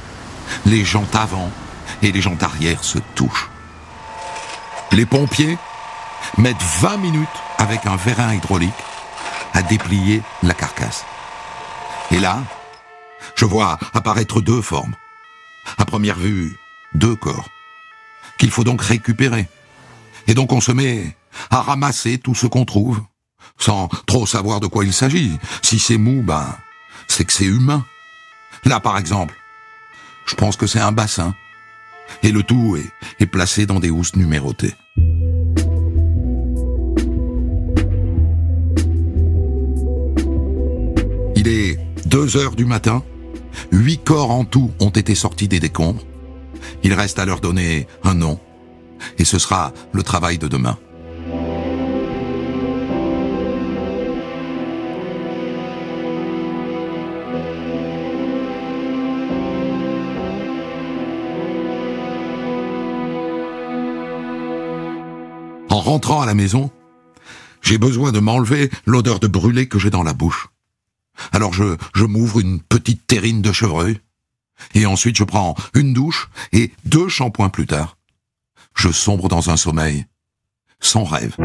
Les 0.65 0.83
jantes 0.83 1.15
avant 1.15 1.51
et 2.01 2.11
les 2.11 2.21
jantes 2.21 2.43
arrière 2.43 2.83
se 2.83 2.97
touchent. 3.15 3.49
Les 4.91 5.05
pompiers 5.05 5.57
mettent 6.37 6.63
20 6.81 6.97
minutes 6.97 7.27
avec 7.57 7.85
un 7.85 7.95
vérin 7.95 8.33
hydraulique 8.33 8.73
à 9.53 9.61
déplier 9.61 10.21
la 10.43 10.53
carcasse. 10.53 11.05
Et 12.11 12.19
là, 12.19 12.43
je 13.35 13.45
vois 13.45 13.79
apparaître 13.93 14.41
deux 14.41 14.61
formes. 14.61 14.95
À 15.77 15.85
première 15.85 16.17
vue, 16.17 16.57
deux 16.93 17.15
corps, 17.15 17.49
qu'il 18.37 18.51
faut 18.51 18.63
donc 18.63 18.81
récupérer. 18.81 19.47
Et 20.27 20.33
donc 20.33 20.51
on 20.51 20.61
se 20.61 20.71
met 20.71 21.15
à 21.49 21.61
ramasser 21.61 22.17
tout 22.17 22.35
ce 22.35 22.47
qu'on 22.47 22.65
trouve, 22.65 23.01
sans 23.57 23.87
trop 24.05 24.25
savoir 24.25 24.59
de 24.59 24.67
quoi 24.67 24.83
il 24.83 24.93
s'agit. 24.93 25.37
Si 25.61 25.79
c'est 25.79 25.97
mou, 25.97 26.21
ben, 26.23 26.57
c'est 27.07 27.25
que 27.25 27.33
c'est 27.33 27.45
humain. 27.45 27.85
Là, 28.65 28.79
par 28.79 28.97
exemple, 28.97 29.35
je 30.25 30.35
pense 30.35 30.57
que 30.57 30.67
c'est 30.67 30.79
un 30.79 30.91
bassin. 30.91 31.33
Et 32.23 32.31
le 32.31 32.43
tout 32.43 32.77
est, 33.19 33.25
placé 33.25 33.65
dans 33.65 33.79
des 33.79 33.89
housses 33.89 34.15
numérotées. 34.15 34.75
Il 41.35 41.47
est 41.47 41.90
2 42.11 42.35
heures 42.35 42.55
du 42.57 42.65
matin. 42.65 43.05
Huit 43.71 44.03
corps 44.03 44.31
en 44.31 44.43
tout 44.43 44.71
ont 44.81 44.89
été 44.89 45.15
sortis 45.15 45.47
des 45.47 45.61
décombres. 45.61 46.03
Il 46.83 46.93
reste 46.93 47.19
à 47.19 47.25
leur 47.25 47.39
donner 47.39 47.87
un 48.03 48.15
nom. 48.15 48.37
Et 49.17 49.23
ce 49.23 49.39
sera 49.39 49.71
le 49.93 50.03
travail 50.03 50.37
de 50.37 50.49
demain. 50.49 50.77
En 65.69 65.79
rentrant 65.79 66.21
à 66.21 66.25
la 66.25 66.33
maison, 66.33 66.71
j'ai 67.61 67.77
besoin 67.77 68.11
de 68.11 68.19
m'enlever 68.19 68.69
l'odeur 68.85 69.21
de 69.21 69.27
brûlé 69.27 69.69
que 69.69 69.79
j'ai 69.79 69.89
dans 69.89 70.03
la 70.03 70.13
bouche. 70.13 70.49
Alors 71.31 71.53
je, 71.53 71.77
je 71.95 72.05
m'ouvre 72.05 72.39
une 72.39 72.59
petite 72.59 73.07
terrine 73.07 73.41
de 73.41 73.51
chevreuil, 73.51 73.99
et 74.73 74.85
ensuite 74.85 75.17
je 75.17 75.23
prends 75.23 75.55
une 75.73 75.93
douche, 75.93 76.29
et 76.51 76.71
deux 76.85 77.09
shampoings 77.09 77.49
plus 77.49 77.67
tard, 77.67 77.97
je 78.75 78.91
sombre 78.91 79.27
dans 79.27 79.49
un 79.49 79.57
sommeil 79.57 80.05
sans 80.79 81.03
rêve. 81.03 81.35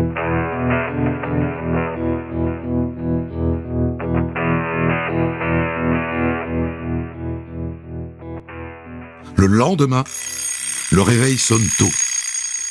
Le 9.39 9.47
lendemain, 9.47 10.03
le 10.91 11.03
réveil 11.03 11.37
sonne 11.37 11.67
tôt, 11.79 11.91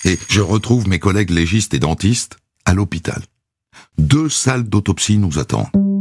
et 0.03 0.17
je 0.29 0.41
retrouve 0.41 0.87
mes 0.87 0.99
collègues 0.99 1.29
légistes 1.29 1.73
et 1.73 1.79
dentistes 1.79 2.37
à 2.65 2.73
l'hôpital. 2.73 3.21
Deux 3.97 4.29
salles 4.29 4.67
d'autopsie 4.67 5.17
nous 5.17 5.37
attendent. 5.37 5.94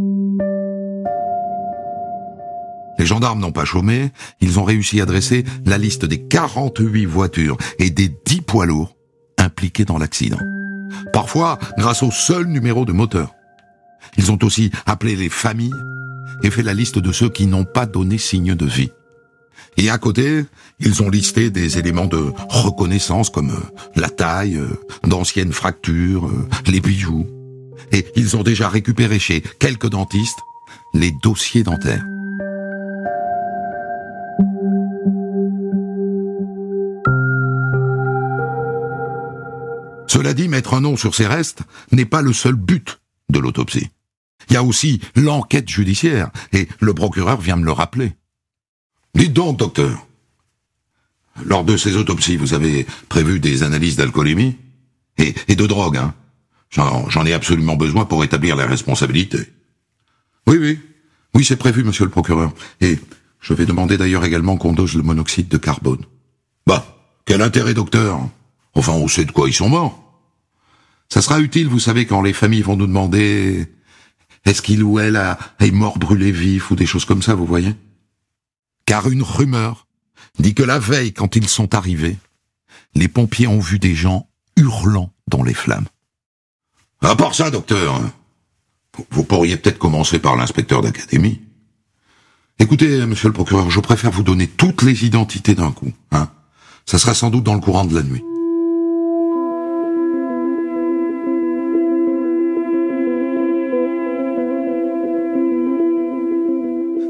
Les 3.04 3.08
gendarmes 3.08 3.38
n'ont 3.38 3.52
pas 3.52 3.66
chômé, 3.66 4.12
ils 4.40 4.58
ont 4.58 4.64
réussi 4.64 4.99
à 5.02 5.04
dresser 5.04 5.44
la 5.66 5.76
liste 5.76 6.06
des 6.06 6.23
48 6.23 7.04
voitures 7.04 7.58
et 7.78 7.90
des 7.90 8.08
10 8.08 8.40
poids 8.40 8.64
lourds 8.64 8.96
impliqués 9.37 9.84
dans 9.84 9.99
l'accident. 9.99 10.38
Parfois 11.12 11.58
grâce 11.76 12.02
au 12.02 12.11
seul 12.11 12.46
numéro 12.46 12.87
de 12.87 12.92
moteur. 12.92 13.34
Ils 14.16 14.32
ont 14.32 14.38
aussi 14.42 14.70
appelé 14.87 15.16
les 15.16 15.28
familles 15.28 15.75
et 16.42 16.50
fait 16.50 16.62
la 16.62 16.73
liste 16.73 16.99
de 16.99 17.12
ceux 17.12 17.28
qui 17.28 17.46
n'ont 17.46 17.66
pas 17.66 17.84
donné 17.84 18.16
signe 18.16 18.54
de 18.54 18.64
vie. 18.64 18.90
Et 19.76 19.90
à 19.90 19.99
côté, 19.99 20.46
ils 20.80 21.02
ont 21.02 21.11
listé 21.11 21.50
des 21.50 21.76
éléments 21.76 22.06
de 22.06 22.32
reconnaissance 22.49 23.28
comme 23.28 23.50
euh, 23.50 23.80
la 23.96 24.08
taille, 24.08 24.56
euh, 24.56 24.80
d'anciennes 25.06 25.52
fractures, 25.52 26.25
euh, 26.25 26.49
les 26.68 26.80
bijoux. 26.80 27.26
Et 27.92 28.06
ils 28.16 28.34
ont 28.38 28.42
déjà 28.42 28.70
récupéré 28.70 29.18
chez 29.18 29.42
quelques 29.42 29.90
dentistes 29.90 30.40
les 30.94 31.12
dossiers 31.23 31.64
dentaires. 31.64 32.06
Cela 40.14 40.33
dit, 40.33 40.47
mettre 40.47 40.75
un 40.75 40.80
nom 40.80 40.97
sur 40.97 41.12
ces 41.12 41.26
restes 41.26 41.62
n'est 41.90 42.04
pas 42.04 42.23
le 42.23 42.33
seul 42.33 42.54
but 42.54 43.00
de 43.30 43.40
l'autopsie. 43.40 43.90
Il 44.49 44.52
y 44.52 44.56
a 44.56 44.62
aussi 44.62 45.00
l'enquête 45.16 45.68
judiciaire, 45.68 46.30
et 46.52 46.68
le 46.78 46.94
procureur 46.94 47.40
vient 47.40 47.56
me 47.56 47.64
le 47.64 47.73
rappeler. 47.73 48.12
Dites 49.16 49.33
donc, 49.33 49.59
docteur, 49.59 50.06
lors 51.44 51.64
de 51.64 51.76
ces 51.76 51.97
autopsies, 51.97 52.37
vous 52.37 52.54
avez 52.54 52.87
prévu 53.09 53.40
des 53.40 53.64
analyses 53.64 53.97
d'alcoolémie 53.97 54.56
et, 55.18 55.56
de 55.56 55.66
drogue, 55.66 55.97
hein 55.97 56.14
J'en 56.71 57.26
ai 57.26 57.33
absolument 57.33 57.75
besoin 57.75 58.04
pour 58.04 58.23
établir 58.23 58.54
la 58.54 58.66
responsabilité. 58.66 59.38
Oui, 60.47 60.59
oui. 60.61 60.78
Oui, 61.35 61.44
c'est 61.44 61.56
prévu, 61.56 61.83
monsieur 61.83 62.04
le 62.04 62.12
procureur. 62.12 62.52
Et 62.80 63.00
je 63.40 63.52
vais 63.52 63.66
demander 63.66 63.97
d'ailleurs 63.97 64.25
également 64.25 64.59
qu'on 64.59 64.75
dose 64.75 64.94
le 64.94 65.02
monoxyde 65.02 65.49
de 65.49 65.59
carbone. 65.59 66.04
Bah, 66.68 66.87
quel 67.25 67.42
intérêt, 67.42 67.75
docteur? 67.75 68.21
Enfin, 68.75 68.92
on 68.92 69.09
sait 69.09 69.25
de 69.25 69.33
quoi 69.33 69.49
ils 69.49 69.54
sont 69.54 69.68
morts. 69.68 70.03
Ça 71.14 71.23
sera 71.23 71.38
utile, 71.38 71.68
vous 71.68 71.78
savez, 71.78 72.06
quand 72.06 72.23
les 72.23 72.33
familles 72.33 72.62
vont 72.62 72.75
nous 72.75 72.88
demander 72.88 73.68
est-ce 74.44 74.61
qu'il 74.61 74.83
ou 74.83 74.99
elle 74.99 75.37
est 75.61 75.71
mort 75.71 75.97
brûlé 75.97 76.33
vif 76.33 76.73
ou 76.73 76.75
des 76.75 76.87
choses 76.87 77.04
comme 77.04 77.23
ça, 77.23 77.37
vous 77.37 77.47
voyez? 77.47 77.73
Car 78.85 79.09
une 79.09 79.23
rumeur 79.23 79.87
dit 80.40 80.54
que 80.54 80.64
la 80.64 80.80
veille, 80.80 81.12
quand 81.12 81.37
ils 81.37 81.49
sont 81.49 81.73
arrivés, 81.76 82.18
les 82.97 83.06
pompiers 83.06 83.47
ont 83.47 83.61
vu 83.61 83.78
des 83.78 83.94
gens 83.94 84.28
hurlant 84.56 85.12
dans 85.28 85.44
les 85.44 85.54
flammes. 85.54 85.87
À 87.00 87.14
part 87.14 87.37
ça, 87.37 87.49
docteur, 87.52 88.00
vous 89.12 89.23
pourriez 89.23 89.56
peut-être 89.56 89.78
commencer 89.78 90.18
par 90.18 90.35
l'inspecteur 90.35 90.83
d'académie. 90.83 91.42
Écoutez, 92.59 93.06
monsieur 93.06 93.28
le 93.28 93.35
procureur, 93.35 93.71
je 93.71 93.78
préfère 93.78 94.11
vous 94.11 94.25
donner 94.25 94.49
toutes 94.49 94.83
les 94.83 95.04
identités 95.04 95.54
d'un 95.54 95.71
coup, 95.71 95.92
hein. 96.11 96.28
Ça 96.87 96.99
sera 96.99 97.14
sans 97.14 97.30
doute 97.30 97.44
dans 97.44 97.54
le 97.54 97.61
courant 97.61 97.85
de 97.85 97.94
la 97.94 98.02
nuit. 98.02 98.25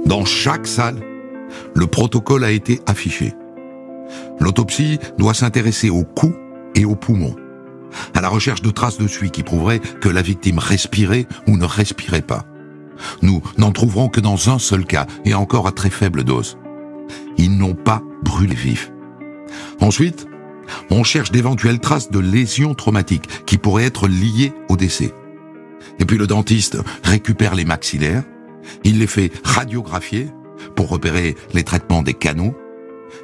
Dans 0.06 0.24
chaque 0.24 0.66
salle, 0.66 1.00
le 1.74 1.86
protocole 1.86 2.44
a 2.44 2.50
été 2.50 2.80
affiché. 2.86 3.32
L'autopsie 4.38 4.98
doit 5.18 5.34
s'intéresser 5.34 5.88
au 5.90 6.04
cou 6.04 6.34
et 6.74 6.84
aux 6.84 6.94
poumons, 6.94 7.36
à 8.14 8.20
la 8.20 8.28
recherche 8.28 8.62
de 8.62 8.70
traces 8.70 8.98
de 8.98 9.08
suie 9.08 9.30
qui 9.30 9.42
prouveraient 9.42 9.80
que 9.80 10.08
la 10.08 10.22
victime 10.22 10.58
respirait 10.58 11.26
ou 11.46 11.56
ne 11.56 11.64
respirait 11.64 12.22
pas. 12.22 12.44
Nous 13.22 13.42
n'en 13.56 13.72
trouverons 13.72 14.08
que 14.08 14.20
dans 14.20 14.50
un 14.50 14.58
seul 14.58 14.84
cas, 14.84 15.06
et 15.24 15.34
encore 15.34 15.66
à 15.66 15.72
très 15.72 15.90
faible 15.90 16.22
dose. 16.22 16.58
Ils 17.38 17.56
n'ont 17.56 17.74
pas 17.74 18.02
brûlé 18.22 18.54
vif. 18.54 18.92
Ensuite, 19.80 20.26
on 20.90 21.02
cherche 21.02 21.32
d'éventuelles 21.32 21.80
traces 21.80 22.10
de 22.10 22.18
lésions 22.18 22.74
traumatiques 22.74 23.46
qui 23.46 23.58
pourraient 23.58 23.84
être 23.84 24.06
liées 24.06 24.52
au 24.68 24.76
décès. 24.76 25.12
Et 25.98 26.04
puis 26.04 26.18
le 26.18 26.26
dentiste 26.26 26.78
récupère 27.02 27.54
les 27.54 27.64
maxillaires, 27.64 28.24
il 28.84 28.98
les 28.98 29.06
fait 29.06 29.32
radiographier 29.44 30.28
pour 30.76 30.88
repérer 30.88 31.36
les 31.52 31.64
traitements 31.64 32.02
des 32.02 32.14
canaux. 32.14 32.54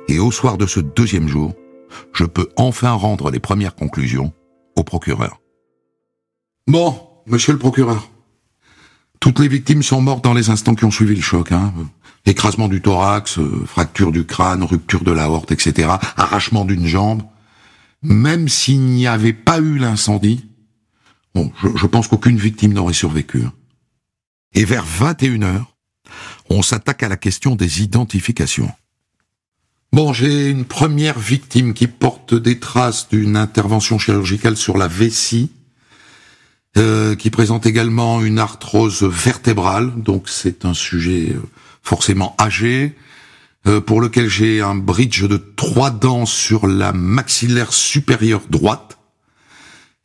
Et 0.09 0.18
au 0.18 0.30
soir 0.30 0.59
de 0.59 0.66
ce 0.66 0.80
deuxième 0.80 1.28
jour, 1.28 1.54
je 2.12 2.25
peux 2.25 2.49
enfin 2.56 2.92
rendre 2.92 3.30
les 3.30 3.40
premières 3.40 3.75
conclusions 3.75 4.32
au 4.76 4.85
procureur. 4.85 5.40
Bon, 6.66 6.94
monsieur 7.26 7.52
le 7.52 7.59
procureur. 7.59 8.09
Toutes 9.18 9.38
les 9.38 9.49
victimes 9.49 9.82
sont 9.82 10.00
mortes 10.00 10.25
dans 10.25 10.35
les 10.35 10.50
instants 10.50 10.75
qui 10.75 10.85
ont 10.85 10.90
suivi 10.90 11.14
le 11.14 11.20
choc. 11.20 11.52
Hein. 11.52 11.75
Écrasement 12.26 12.68
du 12.68 12.80
thorax, 12.80 13.38
euh, 13.38 13.64
fracture 13.66 14.12
du 14.12 14.25
crâne, 14.25 14.62
rupture 14.62 15.04
de 15.04 15.12
l'aorte, 15.12 15.52
etc. 15.52 15.88
Arrachement 16.16 16.64
d'une 16.64 16.87
jambe. 16.87 17.23
Même 18.02 18.49
s'il 18.49 18.80
n'y 18.80 19.06
avait 19.06 19.35
pas 19.35 19.59
eu 19.59 19.78
l'incendie, 19.78 20.49
bon, 21.35 21.52
je, 21.62 21.68
je 21.76 21.87
pense 21.87 22.09
qu'aucune 22.09 22.38
victime 22.38 22.73
n'aurait 22.73 22.94
survécu. 22.94 23.42
Et 24.54 24.64
vers 24.64 24.85
21 24.85 25.42
heures, 25.42 25.76
on 26.49 26.62
s'attaque 26.62 27.02
à 27.02 27.09
la 27.09 27.16
question 27.16 27.54
des 27.54 27.83
identifications. 27.83 28.71
Bon, 29.92 30.12
j'ai 30.12 30.49
une 30.49 30.64
première 30.64 31.19
victime 31.19 31.75
qui 31.75 31.88
porte 31.88 32.35
des 32.35 32.61
traces 32.61 33.09
d'une 33.09 33.37
intervention 33.37 33.99
chirurgicale 33.99 34.57
sur 34.57 34.78
la 34.78 34.87
vessie, 34.87 35.50
euh, 36.76 37.16
qui 37.16 37.30
présente 37.30 37.66
également 37.66 38.23
une 38.23 38.38
arthrose 38.38 39.02
vertébrale, 39.02 39.92
donc 39.97 40.28
c'est 40.28 40.64
un 40.64 40.75
sujet 40.75 41.30
euh, 41.35 41.42
forcément 41.83 42.37
âgé, 42.40 42.95
euh, 43.66 43.80
pour 43.80 44.00
lequel 44.00 44.28
j'ai 44.28 44.61
un 44.61 44.76
bridge 44.76 45.25
de 45.25 45.37
trois 45.57 45.90
dents 45.90 46.26
sur 46.26 46.69
la 46.69 46.92
maxillaire 46.92 47.73
supérieure 47.73 48.42
droite, 48.49 48.99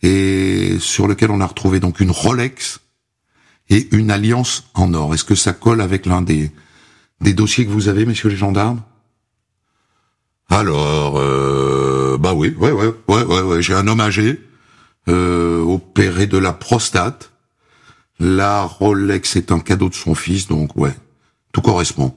et 0.01 0.77
sur 0.79 1.07
lequel 1.07 1.29
on 1.29 1.41
a 1.41 1.45
retrouvé 1.45 1.79
donc 1.79 1.99
une 1.99 2.11
Rolex, 2.11 2.79
et 3.69 3.87
une 3.95 4.11
alliance 4.11 4.65
en 4.73 4.93
or. 4.93 5.13
Est-ce 5.13 5.23
que 5.23 5.35
ça 5.35 5.53
colle 5.53 5.81
avec 5.81 6.05
l'un 6.05 6.21
des, 6.21 6.51
des 7.21 7.33
dossiers 7.33 7.65
que 7.65 7.71
vous 7.71 7.87
avez, 7.87 8.05
messieurs 8.05 8.29
les 8.29 8.35
gendarmes? 8.35 8.81
Alors, 10.49 11.17
euh, 11.17 12.17
bah 12.19 12.33
oui, 12.33 12.55
ouais, 12.59 12.71
ouais, 12.71 12.93
ouais, 13.07 13.23
ouais, 13.23 13.41
ouais. 13.41 13.61
j'ai 13.61 13.73
un 13.73 13.87
homme 13.87 14.01
âgé, 14.01 14.39
euh, 15.07 15.61
opéré 15.61 16.27
de 16.27 16.37
la 16.37 16.53
prostate. 16.53 17.31
La 18.19 18.61
Rolex 18.61 19.35
est 19.35 19.51
un 19.51 19.59
cadeau 19.59 19.89
de 19.89 19.95
son 19.95 20.15
fils, 20.15 20.47
donc 20.47 20.75
ouais, 20.77 20.95
Tout 21.51 21.61
correspond. 21.61 22.13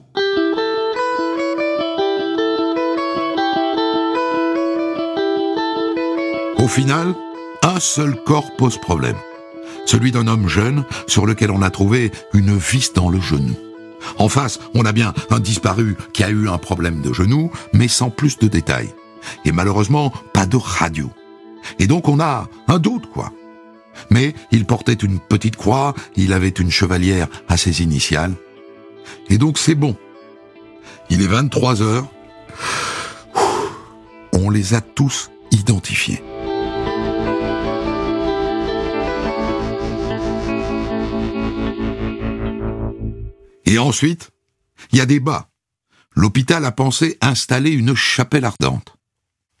Au 6.57 6.67
final, 6.67 7.15
un 7.63 7.79
seul 7.79 8.23
corps 8.23 8.55
pose 8.57 8.77
problème. 8.77 9.15
Celui 9.89 10.11
d'un 10.11 10.27
homme 10.27 10.47
jeune 10.47 10.85
sur 11.07 11.25
lequel 11.25 11.49
on 11.49 11.63
a 11.63 11.71
trouvé 11.71 12.11
une 12.35 12.55
vis 12.55 12.93
dans 12.93 13.09
le 13.09 13.19
genou. 13.19 13.57
En 14.19 14.29
face, 14.29 14.59
on 14.75 14.85
a 14.85 14.91
bien 14.91 15.15
un 15.31 15.39
disparu 15.39 15.97
qui 16.13 16.23
a 16.23 16.29
eu 16.29 16.47
un 16.47 16.59
problème 16.59 17.01
de 17.01 17.11
genou, 17.11 17.51
mais 17.73 17.87
sans 17.87 18.11
plus 18.11 18.37
de 18.37 18.47
détails. 18.47 18.93
Et 19.45 19.51
malheureusement, 19.51 20.13
pas 20.31 20.45
de 20.45 20.57
radio. 20.57 21.09
Et 21.79 21.87
donc 21.87 22.07
on 22.07 22.19
a 22.19 22.47
un 22.67 22.77
doute, 22.77 23.09
quoi. 23.11 23.33
Mais 24.11 24.35
il 24.51 24.65
portait 24.65 24.93
une 24.93 25.19
petite 25.19 25.55
croix, 25.55 25.95
il 26.15 26.33
avait 26.33 26.49
une 26.49 26.69
chevalière 26.69 27.27
à 27.47 27.57
ses 27.57 27.81
initiales. 27.81 28.35
Et 29.31 29.39
donc 29.39 29.57
c'est 29.57 29.73
bon. 29.73 29.95
Il 31.09 31.23
est 31.23 31.27
23 31.27 31.81
heures. 31.81 32.07
On 34.33 34.51
les 34.51 34.75
a 34.75 34.81
tous 34.81 35.31
identifiés. 35.49 36.21
Et 43.69 43.77
ensuite, 43.77 44.31
il 44.91 44.97
y 44.97 45.01
a 45.01 45.05
des 45.05 45.19
bas. 45.19 45.47
L'hôpital 46.15 46.65
a 46.65 46.71
pensé 46.71 47.19
installer 47.21 47.69
une 47.69 47.93
chapelle 47.93 48.43
ardente. 48.43 48.97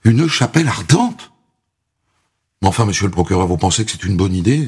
Une 0.03 0.27
chapelle 0.27 0.67
ardente? 0.67 1.31
Enfin, 2.63 2.85
monsieur 2.85 3.05
le 3.05 3.11
procureur, 3.11 3.45
vous 3.45 3.57
pensez 3.57 3.85
que 3.85 3.91
c'est 3.91 4.05
une 4.05 4.17
bonne 4.17 4.33
idée 4.33 4.67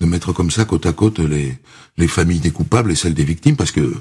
de 0.00 0.06
mettre 0.06 0.32
comme 0.32 0.50
ça 0.50 0.64
côte 0.64 0.84
à 0.84 0.92
côte 0.92 1.20
les, 1.20 1.56
les 1.96 2.08
familles 2.08 2.40
des 2.40 2.50
coupables 2.50 2.90
et 2.90 2.96
celles 2.96 3.14
des 3.14 3.22
victimes? 3.22 3.54
Parce 3.54 3.70
que 3.70 3.94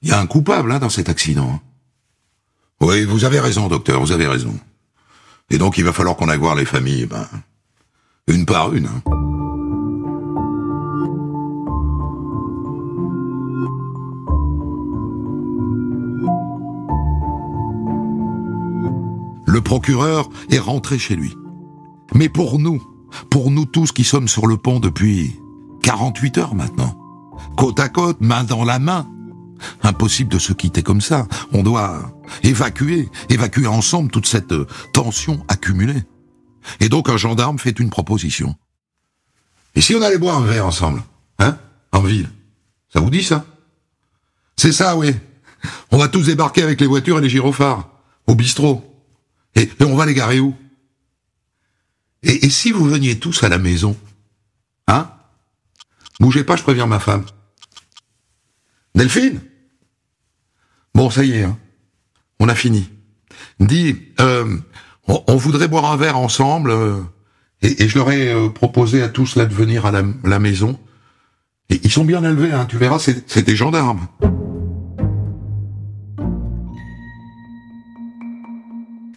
il 0.00 0.08
y 0.08 0.12
a 0.12 0.18
un 0.18 0.26
coupable 0.26 0.72
hein, 0.72 0.78
dans 0.78 0.88
cet 0.88 1.10
accident. 1.10 1.52
Hein. 1.52 1.60
Oui, 2.80 3.04
vous 3.04 3.26
avez 3.26 3.38
raison, 3.38 3.68
docteur, 3.68 4.00
vous 4.00 4.12
avez 4.12 4.26
raison. 4.26 4.58
Et 5.50 5.58
donc, 5.58 5.76
il 5.76 5.84
va 5.84 5.92
falloir 5.92 6.16
qu'on 6.16 6.30
aille 6.30 6.38
voir 6.38 6.54
les 6.54 6.64
familles, 6.64 7.04
ben, 7.04 7.28
une 8.28 8.46
par 8.46 8.72
une. 8.72 8.86
Hein. 8.86 9.39
Le 19.60 19.64
procureur 19.64 20.30
est 20.48 20.58
rentré 20.58 20.98
chez 20.98 21.14
lui. 21.14 21.36
Mais 22.14 22.30
pour 22.30 22.58
nous, 22.58 22.82
pour 23.28 23.50
nous 23.50 23.66
tous 23.66 23.92
qui 23.92 24.04
sommes 24.04 24.26
sur 24.26 24.46
le 24.46 24.56
pont 24.56 24.80
depuis 24.80 25.38
48 25.82 26.38
heures 26.38 26.54
maintenant, 26.54 26.98
côte 27.58 27.78
à 27.78 27.90
côte, 27.90 28.22
main 28.22 28.42
dans 28.42 28.64
la 28.64 28.78
main, 28.78 29.06
impossible 29.82 30.32
de 30.32 30.38
se 30.38 30.54
quitter 30.54 30.82
comme 30.82 31.02
ça. 31.02 31.28
On 31.52 31.62
doit 31.62 32.10
évacuer, 32.42 33.10
évacuer 33.28 33.66
ensemble 33.66 34.10
toute 34.10 34.24
cette 34.24 34.54
tension 34.94 35.44
accumulée. 35.48 36.04
Et 36.80 36.88
donc 36.88 37.10
un 37.10 37.18
gendarme 37.18 37.58
fait 37.58 37.78
une 37.78 37.90
proposition. 37.90 38.54
Et 39.74 39.82
si 39.82 39.94
on 39.94 40.00
allait 40.00 40.16
boire 40.16 40.38
un 40.38 40.46
verre 40.46 40.64
ensemble, 40.64 41.02
hein, 41.38 41.58
en 41.92 42.00
ville 42.00 42.30
Ça 42.94 43.00
vous 43.00 43.10
dit 43.10 43.22
ça? 43.22 43.44
C'est 44.56 44.72
ça, 44.72 44.96
oui. 44.96 45.14
On 45.90 45.98
va 45.98 46.08
tous 46.08 46.24
débarquer 46.24 46.62
avec 46.62 46.80
les 46.80 46.86
voitures 46.86 47.18
et 47.18 47.20
les 47.20 47.28
gyrophares, 47.28 47.90
au 48.26 48.34
bistrot. 48.34 48.89
Et, 49.54 49.68
on 49.80 49.96
va 49.96 50.06
les 50.06 50.14
garer 50.14 50.40
où? 50.40 50.54
Et, 52.22 52.50
si 52.50 52.72
vous 52.72 52.84
veniez 52.84 53.18
tous 53.18 53.42
à 53.42 53.48
la 53.48 53.58
maison 53.58 53.96
Hein? 54.86 55.10
Bougez 56.18 56.44
pas, 56.44 56.56
je 56.56 56.62
préviens 56.62 56.86
ma 56.86 56.98
femme. 56.98 57.24
Delphine? 58.94 59.40
Bon, 60.94 61.10
ça 61.10 61.24
y 61.24 61.32
est, 61.32 61.44
hein. 61.44 61.56
on 62.40 62.48
a 62.48 62.54
fini. 62.54 62.90
Dis, 63.60 63.96
euh, 64.20 64.58
on, 65.06 65.36
voudrait 65.36 65.68
boire 65.68 65.90
un 65.92 65.96
verre 65.96 66.18
ensemble, 66.18 66.70
euh, 66.70 67.00
et, 67.62 67.88
je 67.88 67.98
leur 67.98 68.10
ai 68.10 68.32
euh, 68.32 68.48
proposé 68.48 69.02
à 69.02 69.08
tous 69.08 69.36
là 69.36 69.46
de 69.46 69.54
venir 69.54 69.86
à 69.86 69.92
la, 69.92 70.02
la 70.24 70.38
maison. 70.40 70.78
Et 71.68 71.80
ils 71.84 71.90
sont 71.90 72.04
bien 72.04 72.24
élevés, 72.24 72.52
hein, 72.52 72.66
tu 72.66 72.76
verras, 72.76 72.98
c'est 72.98 73.42
des 73.42 73.56
gendarmes. 73.56 74.08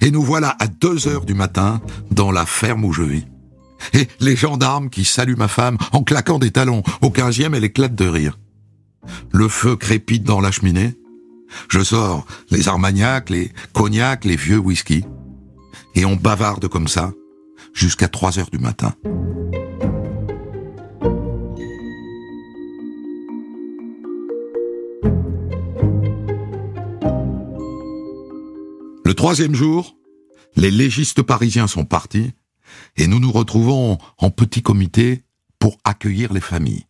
Et 0.04 0.12
nous 0.12 0.22
voilà 0.22 0.54
à 0.60 0.68
deux 0.68 1.08
heures 1.08 1.24
du 1.24 1.34
matin 1.34 1.82
dans 2.12 2.30
la 2.30 2.46
ferme 2.46 2.84
où 2.84 2.92
je 2.92 3.04
vis. 3.04 3.26
Et 3.94 4.10
les 4.20 4.36
gendarmes 4.36 4.90
qui 4.90 5.06
saluent 5.06 5.38
ma 5.38 5.48
femme 5.48 5.78
en 5.94 6.04
claquant 6.04 6.40
des 6.40 6.52
talons. 6.52 6.84
Au 7.02 7.10
quinzième, 7.10 7.56
elle 7.56 7.64
éclate 7.64 7.96
de 7.96 8.06
rire. 8.06 8.38
Le 9.32 9.48
feu 9.48 9.78
crépite 9.78 10.24
dans 10.24 10.42
la 10.42 10.52
cheminée. 10.52 11.00
Je 11.70 11.82
sors 11.82 12.26
les 12.52 12.68
armagnacs, 12.68 13.30
les 13.30 13.54
cognacs, 13.72 14.26
les 14.26 14.36
vieux 14.36 14.58
whisky. 14.58 15.06
Et 15.96 16.04
on 16.04 16.18
bavarde 16.18 16.68
comme 16.68 16.90
ça 16.90 17.14
jusqu'à 17.74 18.10
trois 18.10 18.38
heures 18.38 18.50
du 18.52 18.60
matin. 18.60 18.94
Troisième 29.24 29.56
jour, 29.56 29.96
les 30.58 30.70
légistes 30.70 31.22
parisiens 31.22 31.68
sont 31.68 31.86
partis 31.86 32.34
et 32.98 33.08
nous 33.08 33.22
nous 33.22 33.32
retrouvons 33.32 33.98
en 34.18 34.30
petit 34.30 34.62
comité 34.62 35.24
pour 35.60 35.78
accueillir 35.86 36.34
les 36.34 36.42
familles. 36.42 36.88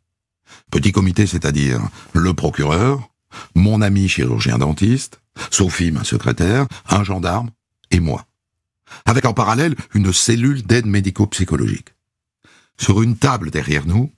Petit 0.72 0.91
comité, 0.91 1.28
c'est-à-dire 1.28 1.80
le 2.13 2.34
procureur, 2.34 3.08
mon 3.54 3.84
ami 3.84 4.08
chirurgien 4.10 4.58
dentiste, 4.58 5.22
Sophie, 5.52 5.91
ma 5.91 6.04
secrétaire, 6.04 6.65
un 6.89 7.04
gendarme 7.04 7.52
et 7.91 8.00
moi. 8.00 8.26
Avec 9.06 9.26
en 9.26 9.36
parallèle 9.36 9.76
une 9.93 10.12
cellule 10.12 10.63
d'aide 10.63 10.88
médico-psychologique. 10.88 11.93
Sur 12.80 13.04
une 13.04 13.15
table 13.15 13.52
derrière 13.52 13.86
nous, 13.86 14.12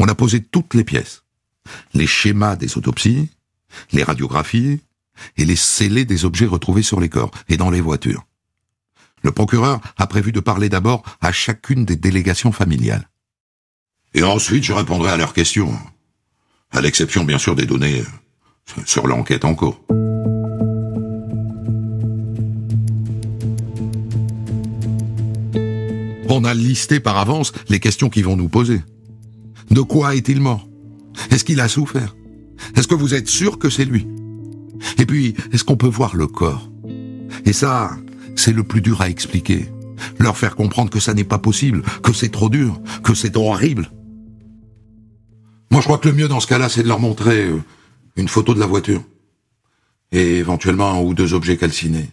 on 0.00 0.08
a 0.08 0.16
posé 0.16 0.42
toutes 0.42 0.74
les 0.74 0.82
pièces. 0.82 1.22
Les 1.92 2.08
schémas 2.08 2.56
des 2.56 2.76
autopsies, 2.76 3.28
les 3.92 4.02
radiographies, 4.02 4.80
et 5.36 5.44
les 5.44 5.56
scellés 5.56 6.04
des 6.04 6.24
objets 6.24 6.46
retrouvés 6.46 6.82
sur 6.82 7.00
les 7.00 7.08
corps 7.08 7.30
et 7.48 7.56
dans 7.56 7.70
les 7.70 7.80
voitures. 7.80 8.26
Le 9.22 9.32
procureur 9.32 9.80
a 9.96 10.06
prévu 10.06 10.32
de 10.32 10.40
parler 10.40 10.68
d'abord 10.68 11.02
à 11.20 11.32
chacune 11.32 11.84
des 11.84 11.96
délégations 11.96 12.52
familiales. 12.52 13.08
Et 14.12 14.22
ensuite, 14.22 14.64
je 14.64 14.72
répondrai 14.72 15.10
à 15.10 15.16
leurs 15.16 15.32
questions, 15.32 15.76
à 16.70 16.80
l'exception 16.80 17.24
bien 17.24 17.38
sûr 17.38 17.56
des 17.56 17.66
données 17.66 18.00
euh, 18.00 18.82
sur 18.84 19.06
l'enquête 19.06 19.44
en 19.44 19.54
cours. 19.54 19.80
On 26.28 26.44
a 26.44 26.54
listé 26.54 27.00
par 27.00 27.16
avance 27.16 27.52
les 27.68 27.80
questions 27.80 28.10
qui 28.10 28.22
vont 28.22 28.36
nous 28.36 28.48
poser. 28.48 28.82
De 29.70 29.80
quoi 29.80 30.14
est-il 30.14 30.40
mort? 30.40 30.68
Est-ce 31.30 31.44
qu'il 31.44 31.60
a 31.60 31.68
souffert? 31.68 32.14
Est-ce 32.76 32.88
que 32.88 32.94
vous 32.94 33.14
êtes 33.14 33.28
sûr 33.28 33.58
que 33.58 33.70
c'est 33.70 33.84
lui? 33.84 34.06
Et 34.98 35.06
puis, 35.06 35.34
est-ce 35.52 35.64
qu'on 35.64 35.76
peut 35.76 35.86
voir 35.86 36.16
le 36.16 36.26
corps? 36.26 36.70
Et 37.44 37.52
ça, 37.52 37.90
c'est 38.36 38.52
le 38.52 38.64
plus 38.64 38.80
dur 38.80 39.00
à 39.00 39.08
expliquer. 39.08 39.68
Leur 40.18 40.36
faire 40.36 40.56
comprendre 40.56 40.90
que 40.90 41.00
ça 41.00 41.14
n'est 41.14 41.24
pas 41.24 41.38
possible, 41.38 41.82
que 42.02 42.12
c'est 42.12 42.30
trop 42.30 42.48
dur, 42.48 42.80
que 43.02 43.14
c'est 43.14 43.36
horrible. 43.36 43.90
Moi, 45.70 45.80
je 45.80 45.86
crois 45.86 45.98
que 45.98 46.08
le 46.08 46.14
mieux 46.14 46.28
dans 46.28 46.40
ce 46.40 46.46
cas-là, 46.46 46.68
c'est 46.68 46.82
de 46.82 46.88
leur 46.88 47.00
montrer 47.00 47.46
euh, 47.46 47.62
une 48.16 48.28
photo 48.28 48.54
de 48.54 48.60
la 48.60 48.66
voiture. 48.66 49.02
Et 50.12 50.36
éventuellement 50.36 50.92
un 50.92 51.00
ou 51.00 51.14
deux 51.14 51.34
objets 51.34 51.56
calcinés. 51.56 52.10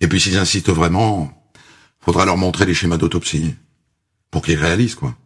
Et 0.00 0.08
puis 0.08 0.20
s'ils 0.20 0.38
insistent 0.38 0.70
vraiment, 0.70 1.32
faudra 2.00 2.24
leur 2.24 2.36
montrer 2.36 2.66
les 2.66 2.74
schémas 2.74 2.96
d'autopsie. 2.96 3.54
Pour 4.30 4.42
qu'ils 4.42 4.58
réalisent, 4.58 4.94
quoi. 4.94 5.16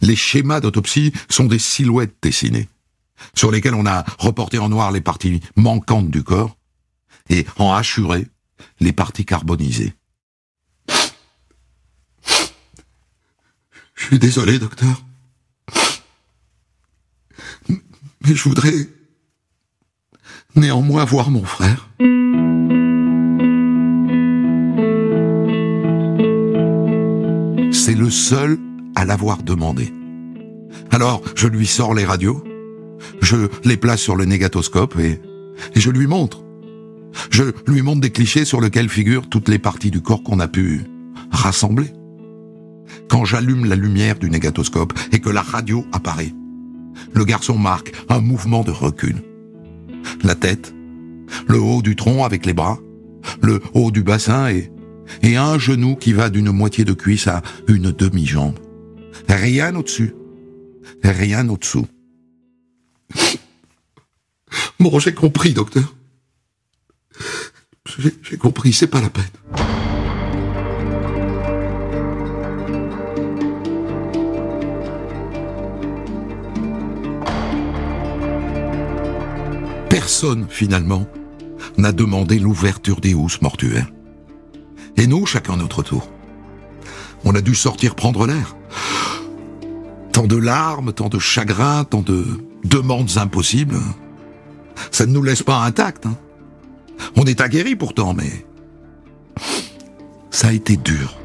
Les 0.00 0.16
schémas 0.16 0.60
d'autopsie 0.60 1.12
sont 1.28 1.44
des 1.44 1.58
silhouettes 1.58 2.16
dessinées 2.22 2.68
sur 3.34 3.50
lesquels 3.50 3.74
on 3.74 3.86
a 3.86 4.04
reporté 4.18 4.58
en 4.58 4.68
noir 4.68 4.92
les 4.92 5.00
parties 5.00 5.40
manquantes 5.56 6.10
du 6.10 6.22
corps 6.22 6.56
et 7.28 7.46
en 7.58 7.72
hachuré 7.72 8.26
les 8.80 8.92
parties 8.92 9.24
carbonisées. 9.24 9.94
Je 13.94 14.04
suis 14.04 14.18
désolé, 14.18 14.58
docteur. 14.58 15.02
Mais 17.68 18.34
je 18.34 18.42
voudrais 18.42 18.74
néanmoins 20.54 21.04
voir 21.04 21.30
mon 21.30 21.44
frère. 21.44 21.88
C'est 27.72 27.94
le 27.94 28.10
seul 28.10 28.58
à 28.94 29.04
l'avoir 29.04 29.42
demandé. 29.42 29.92
Alors, 30.90 31.22
je 31.34 31.46
lui 31.46 31.66
sors 31.66 31.94
les 31.94 32.04
radios 32.04 32.42
je 33.20 33.48
les 33.64 33.76
place 33.76 34.00
sur 34.00 34.16
le 34.16 34.24
négatoscope 34.24 34.98
et, 34.98 35.20
je 35.74 35.90
lui 35.90 36.06
montre. 36.06 36.42
Je 37.30 37.44
lui 37.66 37.82
montre 37.82 38.00
des 38.00 38.10
clichés 38.10 38.44
sur 38.44 38.60
lesquels 38.60 38.88
figurent 38.88 39.28
toutes 39.28 39.48
les 39.48 39.58
parties 39.58 39.90
du 39.90 40.02
corps 40.02 40.22
qu'on 40.22 40.40
a 40.40 40.48
pu 40.48 40.82
rassembler. 41.30 41.88
Quand 43.08 43.24
j'allume 43.24 43.64
la 43.64 43.76
lumière 43.76 44.18
du 44.18 44.30
négatoscope 44.30 44.92
et 45.12 45.20
que 45.20 45.30
la 45.30 45.42
radio 45.42 45.84
apparaît, 45.92 46.32
le 47.14 47.24
garçon 47.24 47.56
marque 47.56 47.92
un 48.08 48.20
mouvement 48.20 48.62
de 48.62 48.70
recul. 48.70 49.16
la 50.22 50.34
tête, 50.34 50.74
le 51.48 51.58
haut 51.58 51.82
du 51.82 51.96
tronc 51.96 52.24
avec 52.24 52.46
les 52.46 52.54
bras, 52.54 52.78
le 53.42 53.60
haut 53.74 53.90
du 53.90 54.02
bassin 54.02 54.48
et, 54.50 54.70
un 55.36 55.58
genou 55.58 55.96
qui 55.96 56.12
va 56.12 56.30
d'une 56.30 56.50
moitié 56.50 56.84
de 56.84 56.92
cuisse 56.92 57.26
à 57.28 57.42
une 57.68 57.92
demi-jambe. 57.92 58.58
Rien 59.28 59.74
au-dessus. 59.74 60.14
Rien 61.02 61.48
au-dessous. 61.48 61.86
Bon, 64.78 64.98
j'ai 64.98 65.14
compris, 65.14 65.52
docteur. 65.52 65.94
J'ai 67.98 68.36
compris, 68.36 68.72
c'est 68.72 68.86
pas 68.86 69.00
la 69.00 69.10
peine. 69.10 69.24
Personne, 79.88 80.46
finalement, 80.48 81.06
n'a 81.78 81.92
demandé 81.92 82.38
l'ouverture 82.38 83.00
des 83.00 83.14
housses 83.14 83.40
mortuaires. 83.40 83.90
Et 84.96 85.06
nous, 85.06 85.26
chacun 85.26 85.56
notre 85.56 85.82
tour. 85.82 86.08
On 87.24 87.34
a 87.34 87.40
dû 87.40 87.54
sortir 87.54 87.94
prendre 87.94 88.26
l'air. 88.26 88.56
Tant 90.12 90.26
de 90.26 90.36
larmes, 90.36 90.92
tant 90.92 91.08
de 91.08 91.18
chagrins, 91.18 91.84
tant 91.84 92.02
de 92.02 92.24
demandes 92.64 93.16
impossibles. 93.16 93.78
Ça 94.96 95.04
ne 95.04 95.12
nous 95.12 95.22
laisse 95.22 95.42
pas 95.42 95.58
intacts. 95.58 96.06
Hein. 96.06 96.16
On 97.16 97.26
est 97.26 97.42
aguerris 97.42 97.76
pourtant, 97.76 98.14
mais 98.14 98.46
ça 100.30 100.48
a 100.48 100.52
été 100.52 100.78
dur. 100.78 101.18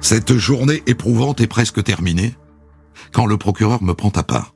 Cette 0.00 0.36
journée 0.36 0.84
éprouvante 0.86 1.40
est 1.40 1.48
presque 1.48 1.82
terminée 1.82 2.32
quand 3.12 3.26
le 3.26 3.38
procureur 3.38 3.82
me 3.82 3.94
prend 3.94 4.10
à 4.10 4.22
part. 4.22 4.54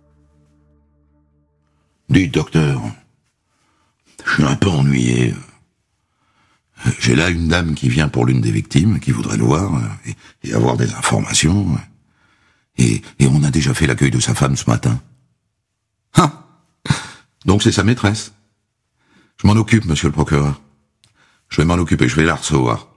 Dites, 2.08 2.34
docteur, 2.34 2.80
je 4.24 4.34
suis 4.34 4.44
un 4.44 4.54
peu 4.54 4.68
ennuyé. 4.68 5.34
J'ai 6.98 7.14
là 7.14 7.30
une 7.30 7.48
dame 7.48 7.74
qui 7.74 7.88
vient 7.88 8.08
pour 8.08 8.26
l'une 8.26 8.40
des 8.40 8.50
victimes, 8.50 8.98
qui 9.00 9.12
voudrait 9.12 9.36
le 9.36 9.44
voir 9.44 9.74
euh, 9.74 10.12
et, 10.44 10.52
avoir 10.54 10.76
des 10.76 10.92
informations. 10.94 11.78
Et, 12.76 13.02
et, 13.18 13.26
on 13.26 13.42
a 13.44 13.50
déjà 13.50 13.74
fait 13.74 13.86
l'accueil 13.86 14.10
de 14.10 14.20
sa 14.20 14.34
femme 14.34 14.56
ce 14.56 14.68
matin. 14.68 15.00
Ah 16.14 16.44
Donc 17.44 17.62
c'est 17.62 17.72
sa 17.72 17.84
maîtresse. 17.84 18.32
Je 19.40 19.46
m'en 19.46 19.54
occupe, 19.54 19.84
monsieur 19.84 20.08
le 20.08 20.12
procureur. 20.12 20.60
Je 21.48 21.58
vais 21.58 21.64
m'en 21.64 21.74
occuper, 21.74 22.08
je 22.08 22.16
vais 22.16 22.24
la 22.24 22.34
recevoir. 22.34 22.88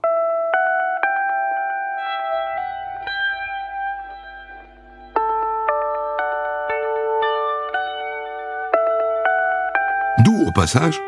D'où, 10.23 10.45
au 10.47 10.51
passage, 10.51 10.99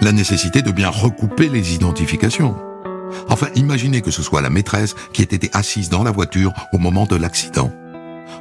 la 0.00 0.12
nécessité 0.12 0.62
de 0.62 0.70
bien 0.70 0.88
recouper 0.88 1.48
les 1.48 1.74
identifications. 1.74 2.56
Enfin, 3.28 3.48
imaginez 3.54 4.02
que 4.02 4.10
ce 4.10 4.22
soit 4.22 4.40
la 4.40 4.50
maîtresse 4.50 4.94
qui 5.12 5.22
ait 5.22 5.24
été 5.24 5.50
assise 5.52 5.88
dans 5.88 6.02
la 6.02 6.10
voiture 6.10 6.52
au 6.72 6.78
moment 6.78 7.06
de 7.06 7.16
l'accident. 7.16 7.72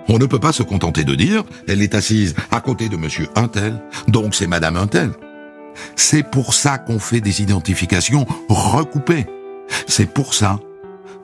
On 0.07 0.17
ne 0.17 0.25
peut 0.25 0.39
pas 0.39 0.53
se 0.53 0.63
contenter 0.63 1.03
de 1.03 1.15
dire, 1.15 1.43
elle 1.67 1.81
est 1.81 1.95
assise 1.95 2.35
à 2.51 2.61
côté 2.61 2.89
de 2.89 2.97
monsieur 2.97 3.27
Untel, 3.35 3.81
donc 4.07 4.35
c'est 4.35 4.47
madame 4.47 4.77
Untel. 4.77 5.11
C'est 5.95 6.23
pour 6.23 6.53
ça 6.53 6.77
qu'on 6.77 6.99
fait 6.99 7.21
des 7.21 7.41
identifications 7.41 8.25
recoupées. 8.49 9.27
C'est 9.87 10.11
pour 10.11 10.33
ça 10.33 10.59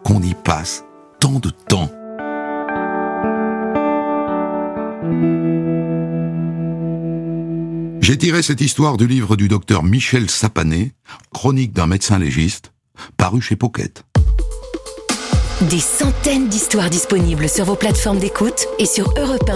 qu'on 0.03 0.21
y 0.21 0.33
passe 0.33 0.83
tant 1.19 1.39
de 1.39 1.49
temps. 1.49 1.89
J'ai 8.05 8.19
tiré 8.19 8.43
cette 8.43 8.61
histoire 8.61 8.97
du 8.97 9.07
livre 9.07 9.35
du 9.35 9.47
docteur 9.47 9.81
Michel 9.81 10.29
Sapané, 10.29 10.91
Chronique 11.33 11.73
d'un 11.73 11.87
médecin 11.87 12.19
légiste, 12.19 12.71
paru 13.17 13.41
chez 13.41 13.55
Pocket. 13.55 14.03
Des 15.71 15.79
centaines 15.79 16.47
d'histoires 16.47 16.91
disponibles 16.91 17.49
sur 17.49 17.65
vos 17.65 17.75
plateformes 17.75 18.19
d'écoute 18.19 18.67
et 18.77 18.85
sur 18.85 19.11
europe 19.17 19.49